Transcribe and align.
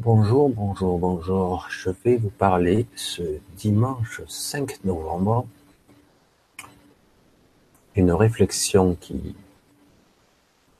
Bonjour, 0.00 0.48
bonjour, 0.48 0.96
bonjour. 0.96 1.66
Je 1.70 1.90
vais 2.04 2.14
vous 2.18 2.30
parler 2.30 2.86
ce 2.94 3.40
dimanche 3.56 4.22
5 4.28 4.84
novembre 4.84 5.44
d'une 7.96 8.12
réflexion 8.12 8.94
qui 8.94 9.34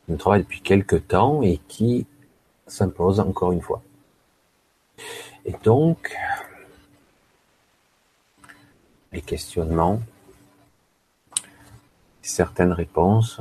me 0.07 0.17
travaille 0.17 0.45
depuis 0.45 0.61
quelque 0.61 0.95
temps 0.95 1.43
et 1.43 1.59
qui 1.67 2.07
s'impose 2.69 3.19
encore 3.19 3.51
une 3.51 3.61
fois. 3.61 3.83
Et 5.45 5.55
donc, 5.65 6.17
les 9.11 9.23
questionnements, 9.23 10.01
certaines 12.23 12.73
réponses, 12.73 13.41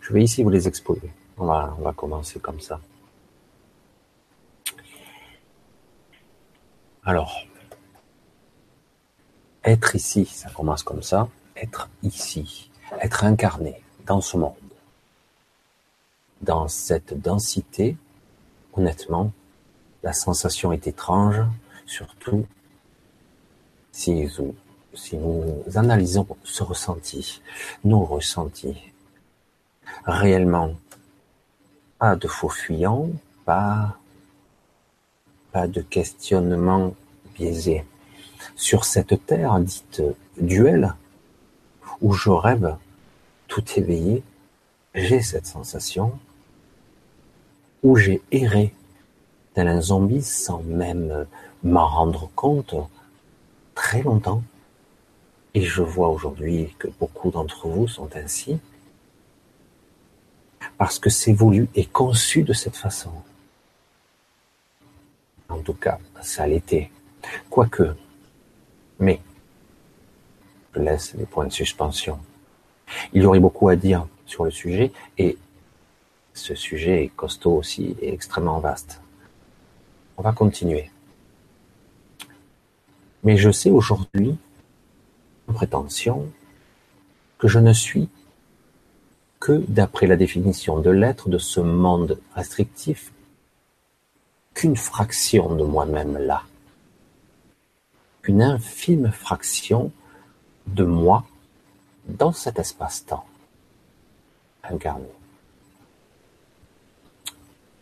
je 0.00 0.12
vais 0.12 0.24
ici 0.24 0.42
vous 0.42 0.50
les 0.50 0.66
exposer. 0.66 1.12
On 1.38 1.46
va, 1.46 1.76
on 1.78 1.82
va 1.82 1.92
commencer 1.92 2.40
comme 2.40 2.58
ça. 2.58 2.80
Alors, 7.10 7.44
être 9.64 9.96
ici, 9.96 10.26
ça 10.26 10.48
commence 10.48 10.84
comme 10.84 11.02
ça, 11.02 11.28
être 11.56 11.90
ici, 12.04 12.70
être 13.00 13.24
incarné 13.24 13.82
dans 14.06 14.20
ce 14.20 14.36
monde, 14.36 14.54
dans 16.40 16.68
cette 16.68 17.20
densité, 17.20 17.96
honnêtement, 18.74 19.32
la 20.04 20.12
sensation 20.12 20.70
est 20.70 20.86
étrange, 20.86 21.40
surtout 21.84 22.46
si, 23.90 24.30
si 24.94 25.16
nous 25.16 25.64
analysons 25.74 26.28
ce 26.44 26.62
ressenti, 26.62 27.42
nos 27.82 28.04
ressentis, 28.04 28.92
réellement, 30.04 30.74
pas 31.98 32.14
de 32.14 32.28
faux 32.28 32.50
fuyants, 32.50 33.08
pas 33.44 33.96
pas 35.52 35.66
de 35.66 35.80
questionnement 35.80 36.94
biaisé. 37.34 37.84
Sur 38.56 38.84
cette 38.84 39.26
terre 39.26 39.58
dite 39.60 40.02
duel, 40.38 40.94
où 42.00 42.12
je 42.12 42.30
rêve 42.30 42.76
tout 43.48 43.64
éveillé, 43.76 44.22
j'ai 44.94 45.20
cette 45.20 45.46
sensation 45.46 46.18
où 47.82 47.96
j'ai 47.96 48.22
erré 48.30 48.74
tel 49.54 49.68
un 49.68 49.80
zombie 49.80 50.22
sans 50.22 50.62
même 50.62 51.26
m'en 51.62 51.86
rendre 51.86 52.30
compte 52.34 52.74
très 53.74 54.02
longtemps. 54.02 54.42
Et 55.54 55.62
je 55.62 55.82
vois 55.82 56.08
aujourd'hui 56.08 56.74
que 56.78 56.88
beaucoup 57.00 57.30
d'entre 57.30 57.68
vous 57.68 57.88
sont 57.88 58.08
ainsi 58.14 58.58
parce 60.78 60.98
que 60.98 61.10
c'est 61.10 61.32
voulu 61.32 61.68
et 61.74 61.86
conçu 61.86 62.42
de 62.42 62.52
cette 62.52 62.76
façon. 62.76 63.10
En 65.50 65.58
tout 65.58 65.74
cas, 65.74 65.98
ça 66.22 66.46
l'était. 66.46 66.90
Quoique, 67.50 67.94
mais, 68.98 69.20
je 70.74 70.80
laisse 70.80 71.14
les 71.14 71.26
points 71.26 71.46
de 71.46 71.52
suspension. 71.52 72.18
Il 73.12 73.22
y 73.22 73.26
aurait 73.26 73.40
beaucoup 73.40 73.68
à 73.68 73.76
dire 73.76 74.06
sur 74.26 74.44
le 74.44 74.50
sujet 74.50 74.92
et 75.18 75.36
ce 76.32 76.54
sujet 76.54 77.04
est 77.04 77.08
costaud 77.08 77.56
aussi 77.56 77.96
et 78.00 78.12
extrêmement 78.12 78.60
vaste. 78.60 79.00
On 80.16 80.22
va 80.22 80.32
continuer. 80.32 80.90
Mais 83.24 83.36
je 83.36 83.50
sais 83.50 83.70
aujourd'hui, 83.70 84.36
en 85.48 85.52
prétention, 85.52 86.30
que 87.38 87.48
je 87.48 87.58
ne 87.58 87.72
suis 87.72 88.08
que 89.40 89.64
d'après 89.68 90.06
la 90.06 90.16
définition 90.16 90.78
de 90.78 90.90
l'être 90.90 91.28
de 91.28 91.38
ce 91.38 91.60
monde 91.60 92.20
restrictif 92.34 93.12
qu'une 94.54 94.76
fraction 94.76 95.54
de 95.54 95.64
moi-même 95.64 96.18
là, 96.18 96.42
qu'une 98.22 98.42
infime 98.42 99.10
fraction 99.10 99.92
de 100.66 100.84
moi 100.84 101.24
dans 102.06 102.32
cet 102.32 102.58
espace-temps 102.58 103.24
incarné. 104.62 105.08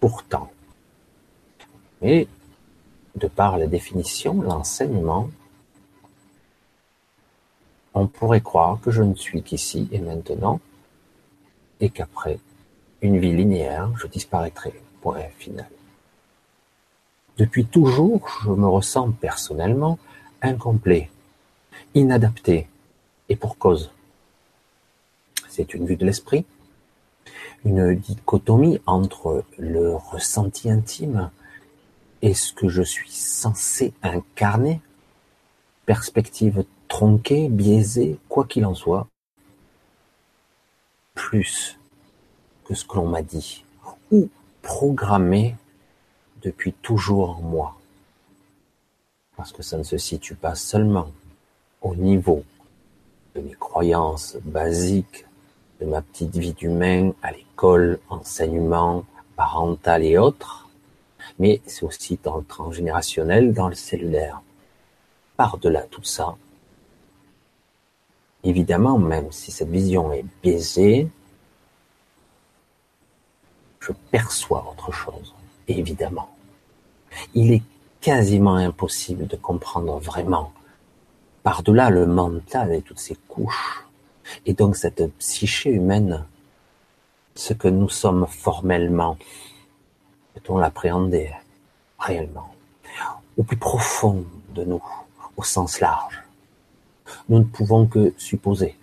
Pourtant, 0.01 0.51
et 2.03 2.28
de 3.17 3.27
par 3.27 3.59
la 3.59 3.67
définition, 3.67 4.43
l'enseignement, 4.43 5.31
on 7.95 8.07
pourrait 8.07 8.41
croire 8.41 8.81
que 8.81 8.91
je 8.93 9.03
ne 9.03 9.15
suis 9.15 9.43
qu'ici 9.43 9.89
et 9.91 9.99
maintenant, 9.99 10.61
et 11.81 11.91
qu'après 11.91 12.39
une 13.03 13.19
vie 13.19 13.33
linéaire, 13.33 13.91
je 13.97 14.07
disparaîtrai. 14.07 14.73
Point 15.01 15.28
final. 15.39 15.69
Depuis 17.38 17.65
toujours, 17.65 18.28
je 18.43 18.50
me 18.50 18.66
ressens 18.66 19.12
personnellement 19.12 20.00
incomplet, 20.43 21.09
inadapté, 21.94 22.66
et 23.28 23.37
pour 23.37 23.59
cause. 23.59 23.93
C'est 25.48 25.72
une 25.72 25.87
vue 25.87 25.94
de 25.94 26.04
l'esprit, 26.04 26.44
une 27.65 27.94
dichotomie 27.94 28.81
entre 28.87 29.44
le 29.56 29.94
ressenti 29.94 30.69
intime 30.69 31.31
et 32.22 32.34
ce 32.34 32.53
que 32.53 32.69
je 32.69 32.82
suis 32.82 33.10
censé 33.10 33.93
incarner, 34.03 34.81
perspective 35.87 36.65
tronquée, 36.88 37.48
biaisée, 37.48 38.19
quoi 38.28 38.47
qu'il 38.47 38.66
en 38.66 38.75
soit, 38.75 39.06
plus 41.15 41.78
que 42.65 42.75
ce 42.75 42.84
que 42.84 42.97
l'on 42.97 43.06
m'a 43.06 43.22
dit, 43.22 43.65
ou 44.10 44.28
programmé 44.62 45.54
depuis 46.43 46.72
toujours 46.72 47.38
en 47.38 47.43
moi. 47.43 47.76
Parce 49.37 49.53
que 49.53 49.62
ça 49.62 49.76
ne 49.76 49.82
se 49.82 49.99
situe 49.99 50.34
pas 50.34 50.54
seulement 50.54 51.10
au 51.81 51.94
niveau 51.94 52.44
de 53.34 53.41
mes 53.41 53.54
croyances 53.54 54.37
basiques, 54.43 55.25
de 55.81 55.87
ma 55.87 56.03
petite 56.03 56.37
vie 56.37 56.54
d'humain 56.54 57.12
à 57.22 57.31
l'école, 57.31 58.00
enseignement, 58.09 59.04
parental 59.37 60.03
et 60.03 60.19
autres, 60.19 60.69
mais 61.38 61.60
c'est 61.66 61.84
aussi 61.84 62.19
dans 62.22 62.38
le 62.38 62.44
transgénérationnel, 62.44 63.53
dans 63.53 63.69
le 63.69 63.77
cellulaire. 63.77 64.43
Par-delà 65.37 65.82
tout 65.82 66.03
ça, 66.03 66.37
évidemment, 68.43 68.98
même 68.98 69.31
si 69.31 69.53
cette 69.53 69.69
vision 69.69 70.12
est 70.12 70.25
biaisée, 70.43 71.09
je 73.78 73.93
perçois 74.10 74.66
autre 74.69 74.91
chose 74.91 75.32
évidemment. 75.69 76.29
Il 77.34 77.53
est 77.53 77.62
quasiment 78.01 78.55
impossible 78.55 79.27
de 79.27 79.37
comprendre 79.37 79.99
vraiment 79.99 80.53
par-delà 81.43 81.91
le 81.91 82.06
mental 82.06 82.73
et 82.75 82.83
toutes 82.83 82.99
ses 82.99 83.17
couches, 83.29 83.87
et 84.45 84.55
donc 84.55 84.77
cette 84.77 85.11
psyché 85.19 85.71
humaine, 85.71 86.25
ce 87.34 87.55
que 87.55 87.69
nous 87.69 87.89
sommes 87.89 88.27
formellement, 88.27 89.17
peut-on 90.34 90.59
l'appréhender 90.59 91.33
réellement, 91.99 92.55
au 93.37 93.43
plus 93.43 93.57
profond 93.57 94.25
de 94.55 94.65
nous, 94.65 94.83
au 95.37 95.43
sens 95.43 95.81
large. 95.81 96.23
Nous 97.28 97.39
ne 97.39 97.45
pouvons 97.45 97.87
que 97.87 98.12
supposer, 98.19 98.77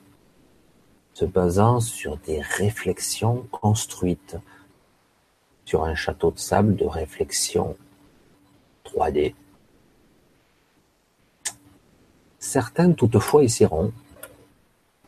se 1.13 1.25
basant 1.25 1.79
sur 1.79 2.17
des 2.17 2.41
réflexions 2.41 3.45
construites 3.51 4.37
sur 5.65 5.83
un 5.83 5.95
château 5.95 6.31
de 6.31 6.39
sable 6.39 6.75
de 6.75 6.85
réflexion 6.85 7.75
3D. 8.85 9.33
Certains 12.39 12.91
toutefois 12.91 13.43
essaieront 13.43 13.91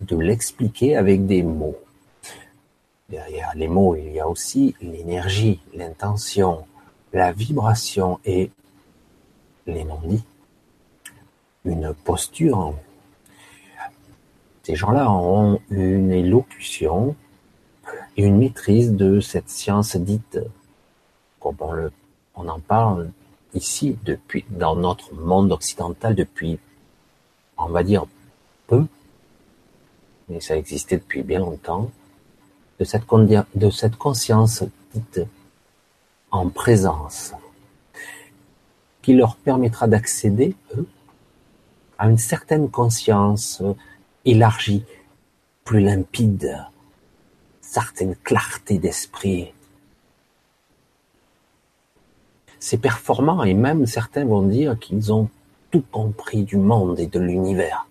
de 0.01 0.17
l'expliquer 0.17 0.97
avec 0.97 1.25
des 1.25 1.43
mots. 1.43 1.77
Derrière 3.09 3.53
les 3.55 3.67
mots, 3.67 3.95
il 3.95 4.11
y 4.11 4.19
a 4.19 4.27
aussi 4.27 4.75
l'énergie, 4.81 5.61
l'intention, 5.73 6.65
la 7.13 7.31
vibration 7.31 8.19
et 8.25 8.51
les 9.65 9.83
non-dits. 9.83 10.25
Une 11.63 11.93
posture. 11.93 12.73
Ces 14.63 14.75
gens-là 14.75 15.09
ont 15.09 15.61
une 15.69 16.11
élocution 16.11 17.15
et 18.17 18.23
une 18.23 18.37
maîtrise 18.37 18.93
de 18.93 19.19
cette 19.19 19.49
science 19.49 19.95
dite, 19.95 20.39
comme 21.39 21.55
on, 21.59 21.89
on 22.35 22.47
en 22.47 22.59
parle 22.59 23.11
ici 23.53 23.97
depuis, 24.03 24.43
dans 24.49 24.75
notre 24.75 25.13
monde 25.13 25.51
occidental 25.51 26.15
depuis, 26.15 26.59
on 27.57 27.67
va 27.67 27.83
dire, 27.83 28.05
peu, 28.65 28.85
mais 30.29 30.39
ça 30.39 30.57
existait 30.57 30.97
depuis 30.97 31.23
bien 31.23 31.39
longtemps, 31.39 31.91
de 32.79 32.83
cette, 32.85 33.05
de 33.55 33.69
cette 33.69 33.95
conscience 33.95 34.63
dite 34.93 35.21
en 36.31 36.49
présence, 36.49 37.33
qui 39.01 39.13
leur 39.13 39.37
permettra 39.37 39.87
d'accéder, 39.87 40.55
eux, 40.75 40.87
à 41.97 42.09
une 42.09 42.17
certaine 42.17 42.69
conscience 42.69 43.63
élargie, 44.25 44.83
plus 45.63 45.81
limpide, 45.81 46.65
certaine 47.79 48.15
clarté 48.15 48.79
d'esprit. 48.79 49.53
c'est 52.59 52.79
performant 52.79 53.43
et 53.43 53.53
même 53.53 53.85
certains 53.85 54.25
vont 54.25 54.41
dire 54.41 54.79
qu'ils 54.79 55.13
ont 55.13 55.29
tout 55.69 55.83
compris 55.91 56.43
du 56.43 56.57
monde 56.57 56.99
et 56.99 57.05
de 57.05 57.19
l'univers. 57.19 57.85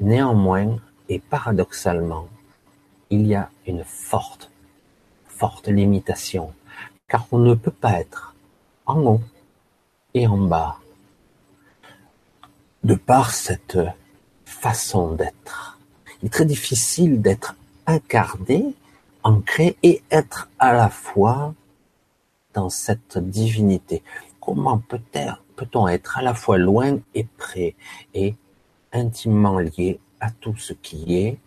Néanmoins, 0.00 0.78
et 1.08 1.20
paradoxalement, 1.20 2.26
il 3.10 3.26
y 3.28 3.36
a 3.36 3.48
une 3.68 3.84
forte, 3.84 4.50
forte 5.28 5.68
limitation, 5.68 6.52
car 7.08 7.26
on 7.30 7.38
ne 7.38 7.54
peut 7.54 7.78
pas 7.84 8.00
être 8.00 8.34
en 8.84 9.00
haut 9.06 9.20
et 10.14 10.26
en 10.26 10.38
bas, 10.38 10.76
de 12.82 12.96
par 12.96 13.30
cette 13.30 13.78
façon 14.44 15.14
d'être. 15.14 15.79
Il 16.22 16.26
est 16.26 16.30
très 16.30 16.44
difficile 16.44 17.22
d'être 17.22 17.56
incarné, 17.86 18.74
ancré 19.22 19.76
et 19.82 20.02
être 20.10 20.48
à 20.58 20.72
la 20.72 20.90
fois 20.90 21.54
dans 22.54 22.68
cette 22.68 23.18
divinité. 23.18 24.02
Comment 24.40 24.78
peut-on 24.78 25.88
être 25.88 26.18
à 26.18 26.22
la 26.22 26.34
fois 26.34 26.58
loin 26.58 26.98
et 27.14 27.24
près 27.24 27.74
et 28.14 28.34
intimement 28.92 29.58
lié 29.58 30.00
à 30.20 30.30
tout 30.30 30.56
ce 30.56 30.72
qui 30.72 31.16
est, 31.16 31.38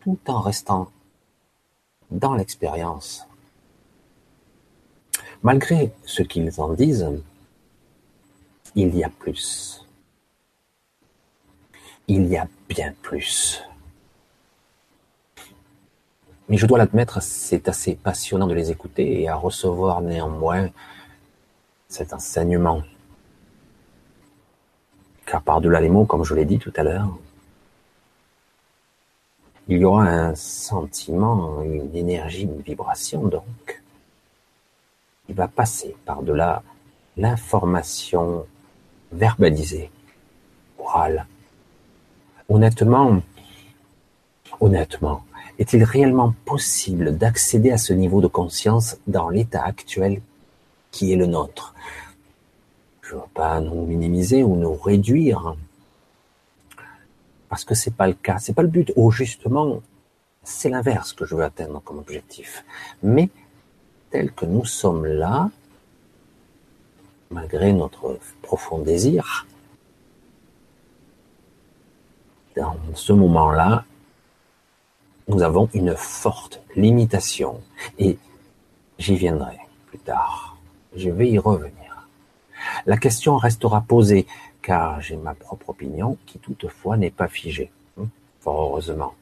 tout 0.00 0.18
en 0.28 0.40
restant 0.40 0.90
dans 2.10 2.34
l'expérience? 2.34 3.26
Malgré 5.42 5.92
ce 6.04 6.22
qu'ils 6.22 6.60
en 6.60 6.74
disent, 6.74 7.08
il 8.74 8.94
y 8.94 9.02
a 9.02 9.08
plus. 9.08 9.86
Il 12.06 12.26
y 12.26 12.36
a 12.36 12.46
bien 12.68 12.92
plus. 13.02 13.62
Mais 16.50 16.56
je 16.56 16.66
dois 16.66 16.78
l'admettre, 16.78 17.22
c'est 17.22 17.68
assez 17.68 17.94
passionnant 17.94 18.48
de 18.48 18.54
les 18.54 18.72
écouter 18.72 19.22
et 19.22 19.28
à 19.28 19.36
recevoir 19.36 20.00
néanmoins 20.00 20.68
cet 21.86 22.12
enseignement. 22.12 22.82
Car 25.26 25.42
par-delà 25.42 25.80
les 25.80 25.88
mots, 25.88 26.06
comme 26.06 26.24
je 26.24 26.34
l'ai 26.34 26.44
dit 26.44 26.58
tout 26.58 26.72
à 26.74 26.82
l'heure, 26.82 27.16
il 29.68 29.78
y 29.78 29.84
aura 29.84 30.08
un 30.08 30.34
sentiment, 30.34 31.62
une 31.62 31.94
énergie, 31.94 32.42
une 32.42 32.60
vibration 32.62 33.28
donc, 33.28 33.80
qui 35.26 35.32
va 35.32 35.46
passer 35.46 35.94
par-delà 36.04 36.64
l'information 37.16 38.44
verbalisée, 39.12 39.92
orale. 40.80 41.26
Honnêtement, 42.48 43.22
honnêtement, 44.60 45.22
est-il 45.60 45.84
réellement 45.84 46.34
possible 46.46 47.16
d'accéder 47.18 47.70
à 47.70 47.76
ce 47.76 47.92
niveau 47.92 48.22
de 48.22 48.26
conscience 48.26 48.96
dans 49.06 49.28
l'état 49.28 49.62
actuel 49.62 50.22
qui 50.90 51.12
est 51.12 51.16
le 51.16 51.26
nôtre? 51.26 51.74
Je 53.02 53.14
ne 53.14 53.20
veux 53.20 53.26
pas 53.34 53.60
nous 53.60 53.84
minimiser 53.84 54.42
ou 54.42 54.56
nous 54.56 54.74
réduire, 54.74 55.54
parce 57.50 57.66
que 57.66 57.74
c'est 57.74 57.94
pas 57.94 58.06
le 58.06 58.14
cas, 58.14 58.38
c'est 58.38 58.54
pas 58.54 58.62
le 58.62 58.68
but. 58.68 58.90
Ou 58.96 59.10
justement, 59.10 59.82
c'est 60.42 60.70
l'inverse 60.70 61.12
que 61.12 61.26
je 61.26 61.34
veux 61.34 61.44
atteindre 61.44 61.82
comme 61.84 61.98
objectif. 61.98 62.64
Mais 63.02 63.28
tel 64.10 64.32
que 64.32 64.46
nous 64.46 64.64
sommes 64.64 65.04
là, 65.04 65.50
malgré 67.30 67.74
notre 67.74 68.18
profond 68.40 68.78
désir, 68.78 69.46
dans 72.56 72.76
ce 72.94 73.12
moment-là, 73.12 73.84
nous 75.30 75.42
avons 75.42 75.68
une 75.74 75.94
forte 75.94 76.60
limitation. 76.74 77.60
Et 77.98 78.18
j'y 78.98 79.16
viendrai 79.16 79.58
plus 79.86 79.98
tard. 79.98 80.56
Je 80.96 81.08
vais 81.08 81.28
y 81.30 81.38
revenir. 81.38 82.08
La 82.84 82.96
question 82.96 83.36
restera 83.36 83.80
posée, 83.80 84.26
car 84.60 85.00
j'ai 85.00 85.16
ma 85.16 85.34
propre 85.34 85.70
opinion 85.70 86.18
qui 86.26 86.38
toutefois 86.38 86.96
n'est 86.96 87.12
pas 87.12 87.28
figée. 87.28 87.70
Hein, 87.98 88.06
fort 88.40 88.60
heureusement. 88.62 89.14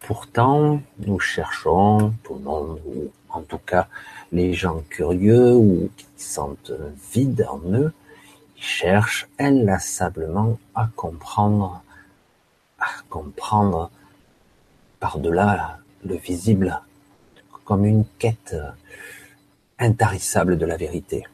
Pourtant, 0.00 0.80
nous 0.98 1.20
cherchons, 1.20 2.14
tout 2.24 2.34
le 2.34 2.40
monde, 2.40 2.80
ou 2.86 3.10
en 3.28 3.42
tout 3.42 3.58
cas 3.58 3.88
les 4.32 4.54
gens 4.54 4.82
curieux 4.88 5.52
ou 5.54 5.90
qui 5.96 6.06
sentent 6.16 6.72
vide 7.12 7.46
en 7.48 7.60
eux, 7.72 7.92
ils 8.56 8.62
cherchent 8.62 9.28
inlassablement 9.38 10.58
à 10.74 10.88
comprendre, 10.96 11.82
à 12.80 12.88
comprendre 13.10 13.90
par-delà 15.02 15.80
le 16.04 16.14
visible, 16.14 16.80
comme 17.64 17.84
une 17.84 18.04
quête 18.20 18.54
intarissable 19.80 20.56
de 20.56 20.64
la 20.64 20.76
vérité. 20.76 21.26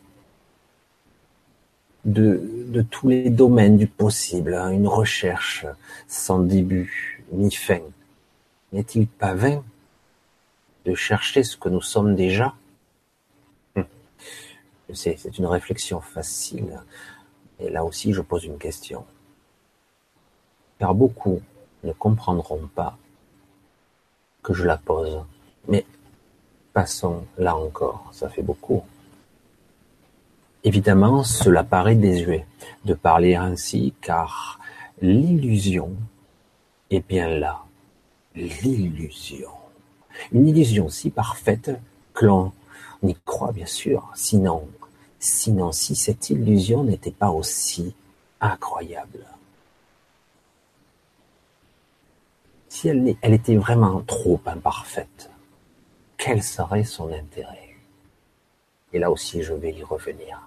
De, 2.06 2.80
tous 2.90 3.10
les 3.10 3.28
domaines 3.28 3.76
du 3.76 3.86
possible, 3.86 4.54
hein, 4.54 4.70
une 4.70 4.88
recherche 4.88 5.66
sans 6.06 6.38
début 6.38 7.22
ni 7.30 7.50
fin. 7.50 7.82
N'est-il 8.72 9.06
pas 9.06 9.34
vain 9.34 9.62
de 10.86 10.94
chercher 10.94 11.42
ce 11.42 11.58
que 11.58 11.68
nous 11.68 11.82
sommes 11.82 12.16
déjà? 12.16 12.54
Hum. 13.76 13.84
Je 14.88 14.94
sais, 14.94 15.16
c'est 15.18 15.36
une 15.36 15.44
réflexion 15.44 16.00
facile. 16.00 16.80
Et 17.60 17.68
là 17.68 17.84
aussi, 17.84 18.14
je 18.14 18.22
pose 18.22 18.46
une 18.46 18.56
question. 18.56 19.04
Car 20.78 20.94
beaucoup 20.94 21.42
ne 21.84 21.92
comprendront 21.92 22.66
pas 22.74 22.96
je 24.52 24.64
la 24.64 24.76
pose. 24.76 25.20
Mais 25.68 25.84
passons 26.72 27.24
là 27.36 27.56
encore, 27.56 28.08
ça 28.12 28.28
fait 28.28 28.42
beaucoup. 28.42 28.82
Évidemment, 30.64 31.22
cela 31.24 31.64
paraît 31.64 31.94
désuet 31.94 32.46
de 32.84 32.94
parler 32.94 33.34
ainsi, 33.34 33.94
car 34.00 34.58
l'illusion 35.00 35.92
est 36.90 37.06
bien 37.06 37.28
là. 37.28 37.62
L'illusion. 38.34 39.50
Une 40.32 40.48
illusion 40.48 40.88
si 40.88 41.10
parfaite 41.10 41.70
que 42.12 42.26
l'on 42.26 42.52
y 43.02 43.14
croit 43.24 43.52
bien 43.52 43.66
sûr, 43.66 44.10
sinon, 44.14 44.68
sinon 45.20 45.72
si 45.72 45.94
cette 45.94 46.30
illusion 46.30 46.84
n'était 46.84 47.12
pas 47.12 47.30
aussi 47.30 47.94
incroyable. 48.40 49.24
Si 52.80 52.86
elle, 52.86 53.34
était 53.34 53.56
vraiment 53.56 54.02
trop 54.02 54.40
imparfaite, 54.46 55.30
quel 56.16 56.44
serait 56.44 56.84
son 56.84 57.12
intérêt? 57.12 57.74
Et 58.92 59.00
là 59.00 59.10
aussi, 59.10 59.42
je 59.42 59.52
vais 59.52 59.72
y 59.72 59.82
revenir. 59.82 60.40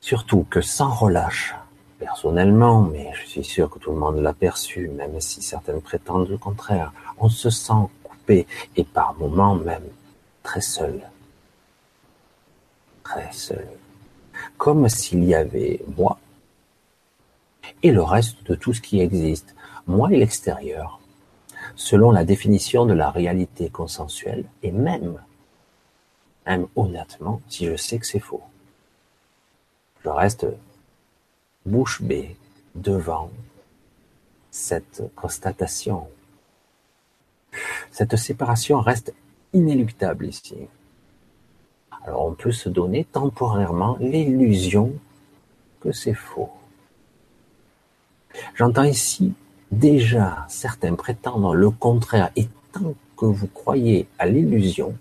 Surtout 0.00 0.46
que 0.48 0.62
sans 0.62 0.88
relâche, 0.88 1.54
personnellement, 1.98 2.80
mais 2.80 3.12
je 3.12 3.26
suis 3.26 3.44
sûr 3.44 3.68
que 3.68 3.78
tout 3.78 3.90
le 3.90 3.98
monde 3.98 4.20
l'a 4.20 4.32
perçu, 4.32 4.88
même 4.88 5.20
si 5.20 5.42
certaines 5.42 5.82
prétendent 5.82 6.30
le 6.30 6.38
contraire, 6.38 6.94
on 7.18 7.28
se 7.28 7.50
sent 7.50 7.90
coupé 8.02 8.46
et 8.76 8.84
par 8.84 9.12
moments 9.18 9.56
même 9.56 9.90
très 10.42 10.62
seul. 10.62 11.02
Très 13.04 13.30
seul. 13.30 13.68
Comme 14.56 14.88
s'il 14.88 15.22
y 15.22 15.34
avait 15.34 15.82
moi 15.98 16.18
et 17.82 17.90
le 17.90 18.02
reste 18.02 18.42
de 18.46 18.54
tout 18.54 18.72
ce 18.72 18.80
qui 18.80 19.00
existe 19.00 19.54
moi 19.86 20.12
et 20.12 20.16
l'extérieur, 20.16 21.00
selon 21.74 22.10
la 22.10 22.24
définition 22.24 22.86
de 22.86 22.92
la 22.92 23.10
réalité 23.10 23.70
consensuelle, 23.70 24.44
et 24.62 24.72
même, 24.72 25.20
même 26.46 26.66
honnêtement, 26.76 27.40
si 27.48 27.66
je 27.66 27.76
sais 27.76 27.98
que 27.98 28.06
c'est 28.06 28.20
faux. 28.20 28.42
Je 30.04 30.08
reste 30.08 30.46
bouche 31.64 32.02
bée 32.02 32.36
devant 32.74 33.30
cette 34.50 35.02
constatation. 35.14 36.06
Cette 37.90 38.16
séparation 38.16 38.80
reste 38.80 39.12
inéluctable 39.52 40.26
ici. 40.26 40.56
Alors 42.04 42.26
on 42.26 42.34
peut 42.34 42.52
se 42.52 42.68
donner 42.68 43.04
temporairement 43.04 43.96
l'illusion 44.00 44.92
que 45.80 45.92
c'est 45.92 46.14
faux. 46.14 46.50
J'entends 48.54 48.84
ici 48.84 49.34
Déjà, 49.72 50.46
certains 50.48 50.94
prétendent 50.94 51.54
le 51.54 51.70
contraire, 51.70 52.30
et 52.36 52.48
tant 52.72 52.94
que 53.16 53.26
vous 53.26 53.48
croyez 53.48 54.06
à 54.18 54.26
l'illusion, 54.26 54.96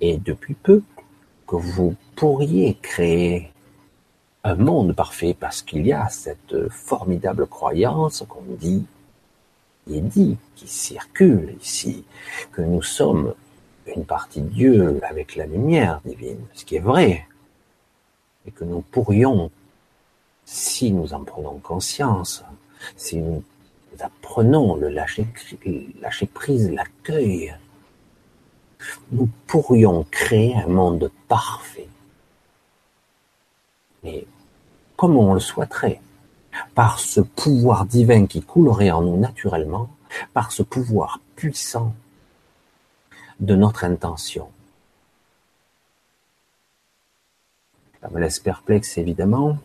et 0.00 0.16
depuis 0.16 0.54
peu, 0.54 0.82
que 1.46 1.56
vous 1.56 1.94
pourriez 2.16 2.74
créer 2.80 3.50
un 4.42 4.54
monde 4.54 4.94
parfait, 4.94 5.36
parce 5.38 5.62
qu'il 5.62 5.86
y 5.86 5.92
a 5.92 6.08
cette 6.08 6.68
formidable 6.70 7.46
croyance 7.46 8.24
qu'on 8.28 8.42
dit, 8.58 8.84
et 9.90 10.00
dit, 10.00 10.38
qui 10.54 10.66
circule 10.66 11.56
ici, 11.60 12.04
que 12.52 12.62
nous 12.62 12.82
sommes 12.82 13.34
une 13.86 14.04
partie 14.04 14.40
de 14.40 14.48
Dieu 14.48 15.00
avec 15.08 15.36
la 15.36 15.46
lumière 15.46 16.00
divine, 16.04 16.40
ce 16.54 16.64
qui 16.64 16.76
est 16.76 16.80
vrai, 16.80 17.26
et 18.46 18.50
que 18.50 18.64
nous 18.64 18.80
pourrions, 18.80 19.50
si 20.44 20.92
nous 20.92 21.14
en 21.14 21.24
prenons 21.24 21.58
conscience, 21.58 22.44
si 22.96 23.18
nous 23.18 23.42
apprenons 24.00 24.76
le 24.76 24.88
lâcher, 24.88 25.26
lâcher 26.00 26.26
prise, 26.26 26.70
l'accueil, 26.70 27.54
nous 29.12 29.28
pourrions 29.46 30.04
créer 30.10 30.56
un 30.56 30.66
monde 30.66 31.10
parfait. 31.28 31.88
Mais 34.02 34.26
comme 34.96 35.16
on 35.16 35.34
le 35.34 35.40
souhaiterait, 35.40 36.00
par 36.74 36.98
ce 36.98 37.20
pouvoir 37.20 37.86
divin 37.86 38.26
qui 38.26 38.42
coulerait 38.42 38.90
en 38.90 39.02
nous 39.02 39.16
naturellement, 39.16 39.88
par 40.32 40.52
ce 40.52 40.62
pouvoir 40.62 41.20
puissant 41.36 41.94
de 43.40 43.54
notre 43.54 43.84
intention. 43.84 44.48
Ça 48.00 48.08
me 48.10 48.20
laisse 48.20 48.40
perplexe 48.40 48.98
évidemment. 48.98 49.58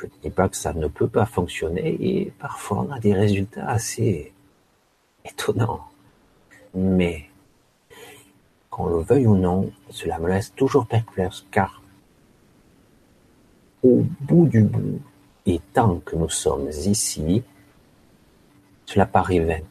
Je 0.00 0.06
ne 0.06 0.12
dis 0.22 0.30
pas 0.30 0.48
que 0.48 0.56
ça 0.56 0.72
ne 0.72 0.88
peut 0.88 1.08
pas 1.08 1.26
fonctionner 1.26 1.96
et 2.00 2.32
parfois 2.38 2.86
on 2.88 2.92
a 2.92 2.98
des 2.98 3.12
résultats 3.12 3.68
assez 3.68 4.32
étonnants. 5.26 5.86
Mais 6.74 7.28
qu'on 8.70 8.86
le 8.86 9.02
veuille 9.02 9.26
ou 9.26 9.36
non, 9.36 9.70
cela 9.90 10.18
me 10.18 10.28
laisse 10.28 10.54
toujours 10.54 10.86
perplexe 10.86 11.44
car 11.50 11.82
au 13.82 14.04
bout 14.20 14.46
du 14.46 14.62
bout, 14.62 15.00
et 15.46 15.60
tant 15.72 15.98
que 16.00 16.16
nous 16.16 16.28
sommes 16.28 16.68
ici, 16.68 17.42
cela 18.86 19.06
paraît 19.06 19.40
vain. 19.40 19.62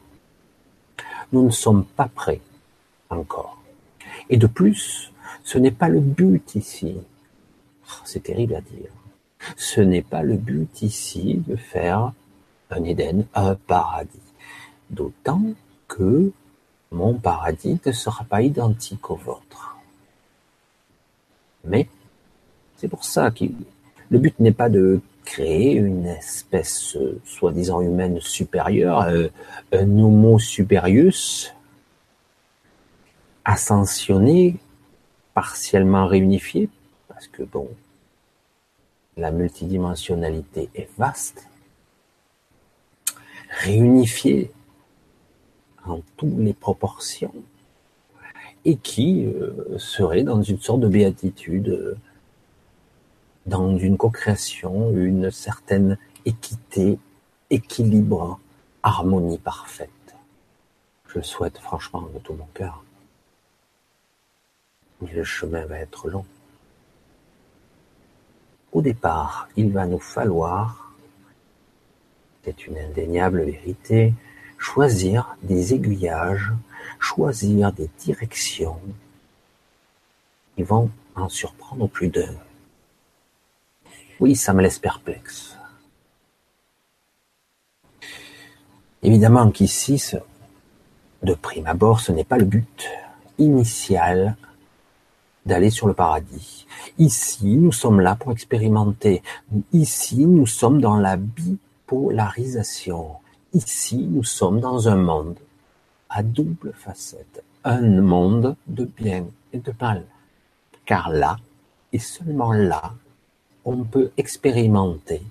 Nous 1.31 1.45
ne 1.45 1.51
sommes 1.51 1.86
pas 1.86 2.07
prêts 2.07 2.41
encore. 3.09 3.62
Et 4.29 4.38
de 4.38 4.48
plus, 4.48 5.12
ce 5.43 5.57
n'est 5.57 5.71
pas 5.71 5.89
le 5.89 6.00
but 6.00 6.55
ici. 6.55 6.98
Oh, 7.88 8.01
c'est 8.03 8.24
terrible 8.24 8.55
à 8.55 8.62
dire. 8.62 8.89
Ce 9.55 9.81
n'est 9.81 10.01
pas 10.01 10.24
le 10.24 10.36
but 10.36 10.81
ici 10.81 11.41
de 11.48 11.55
faire 11.55 12.13
un 12.69 12.84
Éden, 12.84 13.25
un 13.34 13.55
paradis. 13.55 14.19
D'autant 14.89 15.41
que 15.88 16.31
mon 16.91 17.13
paradis 17.15 17.79
ne 17.86 17.91
sera 17.91 18.24
pas 18.24 18.41
identique 18.41 19.10
au 19.10 19.15
vôtre. 19.15 19.77
Mais 21.63 21.88
c'est 22.77 22.88
pour 22.88 23.03
ça 23.03 23.31
que 23.31 23.46
le 24.10 24.17
but 24.17 24.39
n'est 24.39 24.51
pas 24.51 24.69
de 24.69 25.01
créer 25.25 25.74
une 25.74 26.08
espèce 26.08 26.98
soi-disant 27.24 27.81
humaine 27.81 28.19
supérieure, 28.19 29.01
euh, 29.01 29.27
un 29.72 30.00
homo 30.00 30.39
superius, 30.39 31.53
ascensionné, 33.46 34.58
partiellement 35.34 36.08
réunifié, 36.08 36.69
parce 37.08 37.27
que 37.27 37.43
bon, 37.43 37.69
la 39.19 39.31
multidimensionnalité 39.31 40.69
est 40.73 40.89
vaste, 40.97 41.47
réunifié 43.49 44.51
en 45.85 46.01
toutes 46.17 46.38
les 46.38 46.53
proportions, 46.53 47.33
et 48.65 48.75
qui 48.77 49.25
euh, 49.25 49.77
serait 49.77 50.23
dans 50.23 50.41
une 50.41 50.59
sorte 50.59 50.81
de 50.81 50.88
béatitude 50.88 51.97
dans 53.45 53.77
une 53.77 53.97
co-création, 53.97 54.91
une 54.91 55.31
certaine 55.31 55.97
équité, 56.25 56.99
équilibre, 57.49 58.39
harmonie 58.83 59.38
parfaite. 59.39 59.89
Je 61.07 61.15
le 61.15 61.23
souhaite 61.23 61.57
franchement 61.57 62.07
de 62.13 62.19
tout 62.19 62.33
mon 62.33 62.47
cœur. 62.53 62.83
Mais 65.01 65.11
le 65.13 65.23
chemin 65.23 65.65
va 65.65 65.79
être 65.79 66.09
long. 66.09 66.25
Au 68.71 68.81
départ, 68.81 69.49
il 69.55 69.71
va 69.71 69.85
nous 69.85 69.99
falloir, 69.99 70.93
c'est 72.43 72.67
une 72.67 72.77
indéniable 72.77 73.43
vérité, 73.43 74.13
choisir 74.57 75.35
des 75.41 75.73
aiguillages, 75.73 76.51
choisir 76.99 77.71
des 77.73 77.89
directions. 77.99 78.79
Ils 80.57 80.65
vont 80.65 80.91
en 81.15 81.29
surprendre 81.29 81.88
plus 81.88 82.09
d'un. 82.09 82.35
Oui, 84.19 84.35
ça 84.35 84.53
me 84.53 84.61
laisse 84.61 84.79
perplexe. 84.79 85.57
Évidemment 89.01 89.49
qu'ici, 89.49 90.13
de 91.23 91.33
prime 91.33 91.67
abord, 91.67 92.01
ce 92.01 92.11
n'est 92.11 92.25
pas 92.25 92.38
le 92.38 92.45
but 92.45 92.89
initial 93.38 94.35
d'aller 95.49 95.69
sur 95.69 95.87
le 95.87 95.93
paradis. 95.93 96.65
Ici, 96.97 97.57
nous 97.57 97.73
sommes 97.73 97.99
là 97.99 98.15
pour 98.15 98.31
expérimenter. 98.31 99.21
Ici, 99.73 100.25
nous 100.25 100.47
sommes 100.47 100.79
dans 100.79 100.97
la 100.97 101.17
bipolarisation. 101.17 103.15
Ici, 103.53 103.97
nous 104.09 104.23
sommes 104.23 104.61
dans 104.61 104.87
un 104.87 104.95
monde 104.95 105.37
à 106.09 106.23
double 106.23 106.71
facette. 106.73 107.43
Un 107.65 108.01
monde 108.01 108.55
de 108.67 108.85
bien 108.85 109.25
et 109.51 109.59
de 109.59 109.73
mal. 109.81 110.05
Car 110.85 111.09
là, 111.09 111.37
et 111.91 111.99
seulement 111.99 112.53
là, 112.53 112.93
on 113.65 113.83
peut 113.83 114.11
expérimenter 114.15 115.21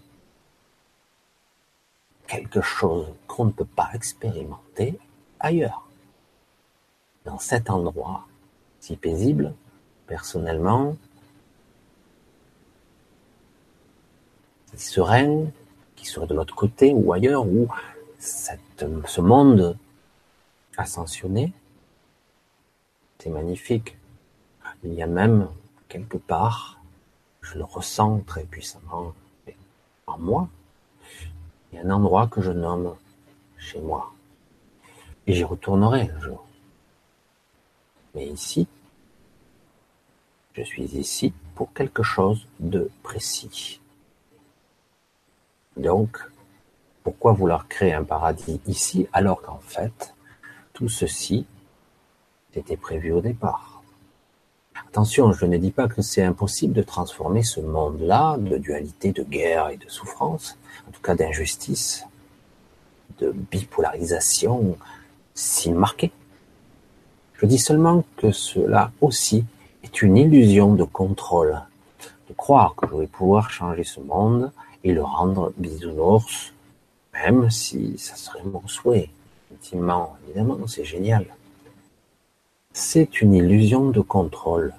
quelque 2.26 2.60
chose 2.60 3.06
qu'on 3.26 3.46
ne 3.46 3.52
peut 3.52 3.64
pas 3.64 3.88
expérimenter 3.94 4.98
ailleurs. 5.40 5.88
Dans 7.24 7.38
cet 7.38 7.70
endroit 7.70 8.26
si 8.80 8.96
paisible, 8.96 9.54
personnellement, 10.08 10.96
serein, 14.76 15.46
qui 15.94 16.06
serait 16.06 16.26
de 16.26 16.34
l'autre 16.34 16.54
côté 16.54 16.92
ou 16.92 17.12
ailleurs, 17.12 17.46
où 17.46 17.68
ce 18.18 19.20
monde 19.20 19.76
ascensionné, 20.76 21.52
c'est 23.18 23.30
magnifique. 23.30 23.96
Il 24.82 24.94
y 24.94 25.02
a 25.02 25.06
même 25.06 25.48
quelque 25.88 26.16
part 26.16 26.78
je 27.48 27.56
le 27.56 27.64
ressens 27.64 28.20
très 28.26 28.44
puissamment 28.44 29.14
en 30.06 30.18
moi. 30.18 30.48
Il 31.72 31.76
y 31.76 31.78
a 31.78 31.84
un 31.84 31.90
endroit 31.90 32.26
que 32.26 32.42
je 32.42 32.52
nomme 32.52 32.94
chez 33.56 33.80
moi. 33.80 34.12
Et 35.26 35.32
j'y 35.32 35.44
retournerai 35.44 36.10
un 36.10 36.20
jour. 36.20 36.44
Mais 38.14 38.26
ici, 38.26 38.66
je 40.54 40.62
suis 40.62 40.84
ici 40.96 41.32
pour 41.54 41.72
quelque 41.72 42.02
chose 42.02 42.46
de 42.60 42.90
précis. 43.02 43.80
Donc, 45.76 46.18
pourquoi 47.02 47.32
vouloir 47.32 47.68
créer 47.68 47.94
un 47.94 48.04
paradis 48.04 48.60
ici 48.66 49.06
alors 49.12 49.40
qu'en 49.42 49.60
fait, 49.60 50.14
tout 50.72 50.88
ceci 50.88 51.46
était 52.54 52.76
prévu 52.76 53.12
au 53.12 53.20
départ? 53.20 53.82
Attention, 54.88 55.32
je 55.32 55.46
ne 55.46 55.56
dis 55.56 55.70
pas 55.70 55.88
que 55.88 56.02
c'est 56.02 56.22
impossible 56.22 56.72
de 56.72 56.82
transformer 56.82 57.42
ce 57.42 57.60
monde-là 57.60 58.36
de 58.38 58.56
dualité, 58.56 59.12
de 59.12 59.22
guerre 59.22 59.70
et 59.70 59.76
de 59.76 59.88
souffrance, 59.88 60.58
en 60.88 60.90
tout 60.90 61.00
cas 61.00 61.14
d'injustice, 61.14 62.04
de 63.18 63.32
bipolarisation 63.32 64.76
si 65.34 65.72
marquée. 65.72 66.12
Je 67.34 67.46
dis 67.46 67.58
seulement 67.58 68.04
que 68.16 68.32
cela 68.32 68.90
aussi 69.00 69.44
est 69.88 70.02
une 70.02 70.18
illusion 70.18 70.74
de 70.74 70.84
contrôle, 70.84 71.62
de 72.28 72.34
croire 72.34 72.74
que 72.76 72.86
je 72.86 72.94
vais 72.94 73.06
pouvoir 73.06 73.50
changer 73.50 73.84
ce 73.84 74.00
monde 74.00 74.52
et 74.84 74.92
le 74.92 75.02
rendre 75.02 75.52
bisounours, 75.56 76.52
même 77.14 77.50
si 77.50 77.96
ça 77.96 78.14
serait 78.14 78.44
mon 78.44 78.66
souhait. 78.68 79.08
Intimement, 79.50 80.16
évidemment, 80.26 80.58
c'est 80.66 80.84
génial. 80.84 81.24
C'est 82.74 83.22
une 83.22 83.32
illusion 83.32 83.88
de 83.88 84.02
contrôle, 84.02 84.74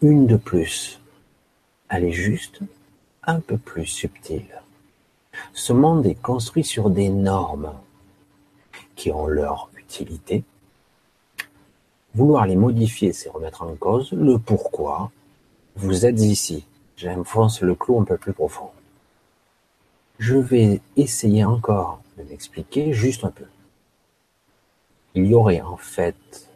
une 0.00 0.26
de 0.26 0.36
plus. 0.36 0.98
Elle 1.90 2.04
est 2.04 2.12
juste 2.28 2.60
un 3.22 3.40
peu 3.40 3.58
plus 3.58 3.86
subtile. 3.86 4.62
Ce 5.52 5.74
monde 5.74 6.06
est 6.06 6.20
construit 6.22 6.64
sur 6.64 6.88
des 6.88 7.10
normes 7.10 7.74
qui 8.94 9.12
ont 9.12 9.26
leur 9.26 9.68
utilité. 9.76 10.42
Vouloir 12.16 12.46
les 12.46 12.56
modifier, 12.56 13.12
c'est 13.12 13.28
remettre 13.28 13.60
en 13.60 13.74
cause 13.74 14.10
le 14.12 14.38
pourquoi 14.38 15.10
vous 15.74 16.06
êtes 16.06 16.18
ici. 16.22 16.64
J'enfonce 16.96 17.60
le 17.60 17.74
clou 17.74 18.00
un 18.00 18.04
peu 18.04 18.16
plus 18.16 18.32
profond. 18.32 18.70
Je 20.18 20.36
vais 20.36 20.80
essayer 20.96 21.44
encore 21.44 22.00
de 22.16 22.22
m'expliquer 22.22 22.94
juste 22.94 23.26
un 23.26 23.30
peu. 23.30 23.44
Il 25.14 25.26
y 25.26 25.34
aurait 25.34 25.60
en 25.60 25.76
fait 25.76 26.48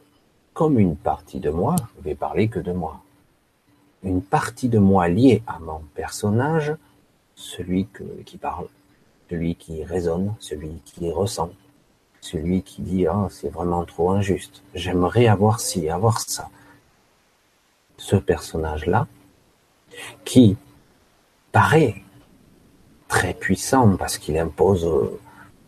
comme 0.55 0.79
une 0.79 0.97
partie 0.97 1.41
de 1.41 1.51
moi, 1.51 1.77
je 1.99 2.05
vais 2.05 2.15
parler 2.15 2.49
que 2.49 2.61
de 2.61 2.73
moi, 2.73 3.03
une 4.03 4.23
partie 4.23 4.71
de 4.71 4.79
moi 4.79 5.09
liée 5.09 5.43
à 5.47 5.59
mon 5.59 5.81
personnage, 5.95 6.75
celui 7.35 7.87
qui 8.25 8.39
parle, 8.39 8.69
celui 9.29 9.57
qui 9.57 9.85
raisonne, 9.85 10.35
celui 10.39 10.81
qui 10.87 11.11
ressent, 11.11 11.51
celui 12.21 12.63
qui 12.63 12.83
dit 12.83 13.07
ah 13.07 13.29
c'est 13.31 13.49
vraiment 13.49 13.85
trop 13.85 14.11
injuste, 14.11 14.63
j'aimerais 14.75 15.27
avoir 15.27 15.61
ci, 15.61 15.89
avoir 15.89 16.21
ça. 16.21 16.49
Ce 17.97 18.17
personnage-là, 18.17 19.07
qui 20.25 20.57
paraît 21.53 22.03
très 23.09 23.35
puissant 23.35 23.97
parce 23.97 24.19
qu'il 24.19 24.39
impose 24.39 24.89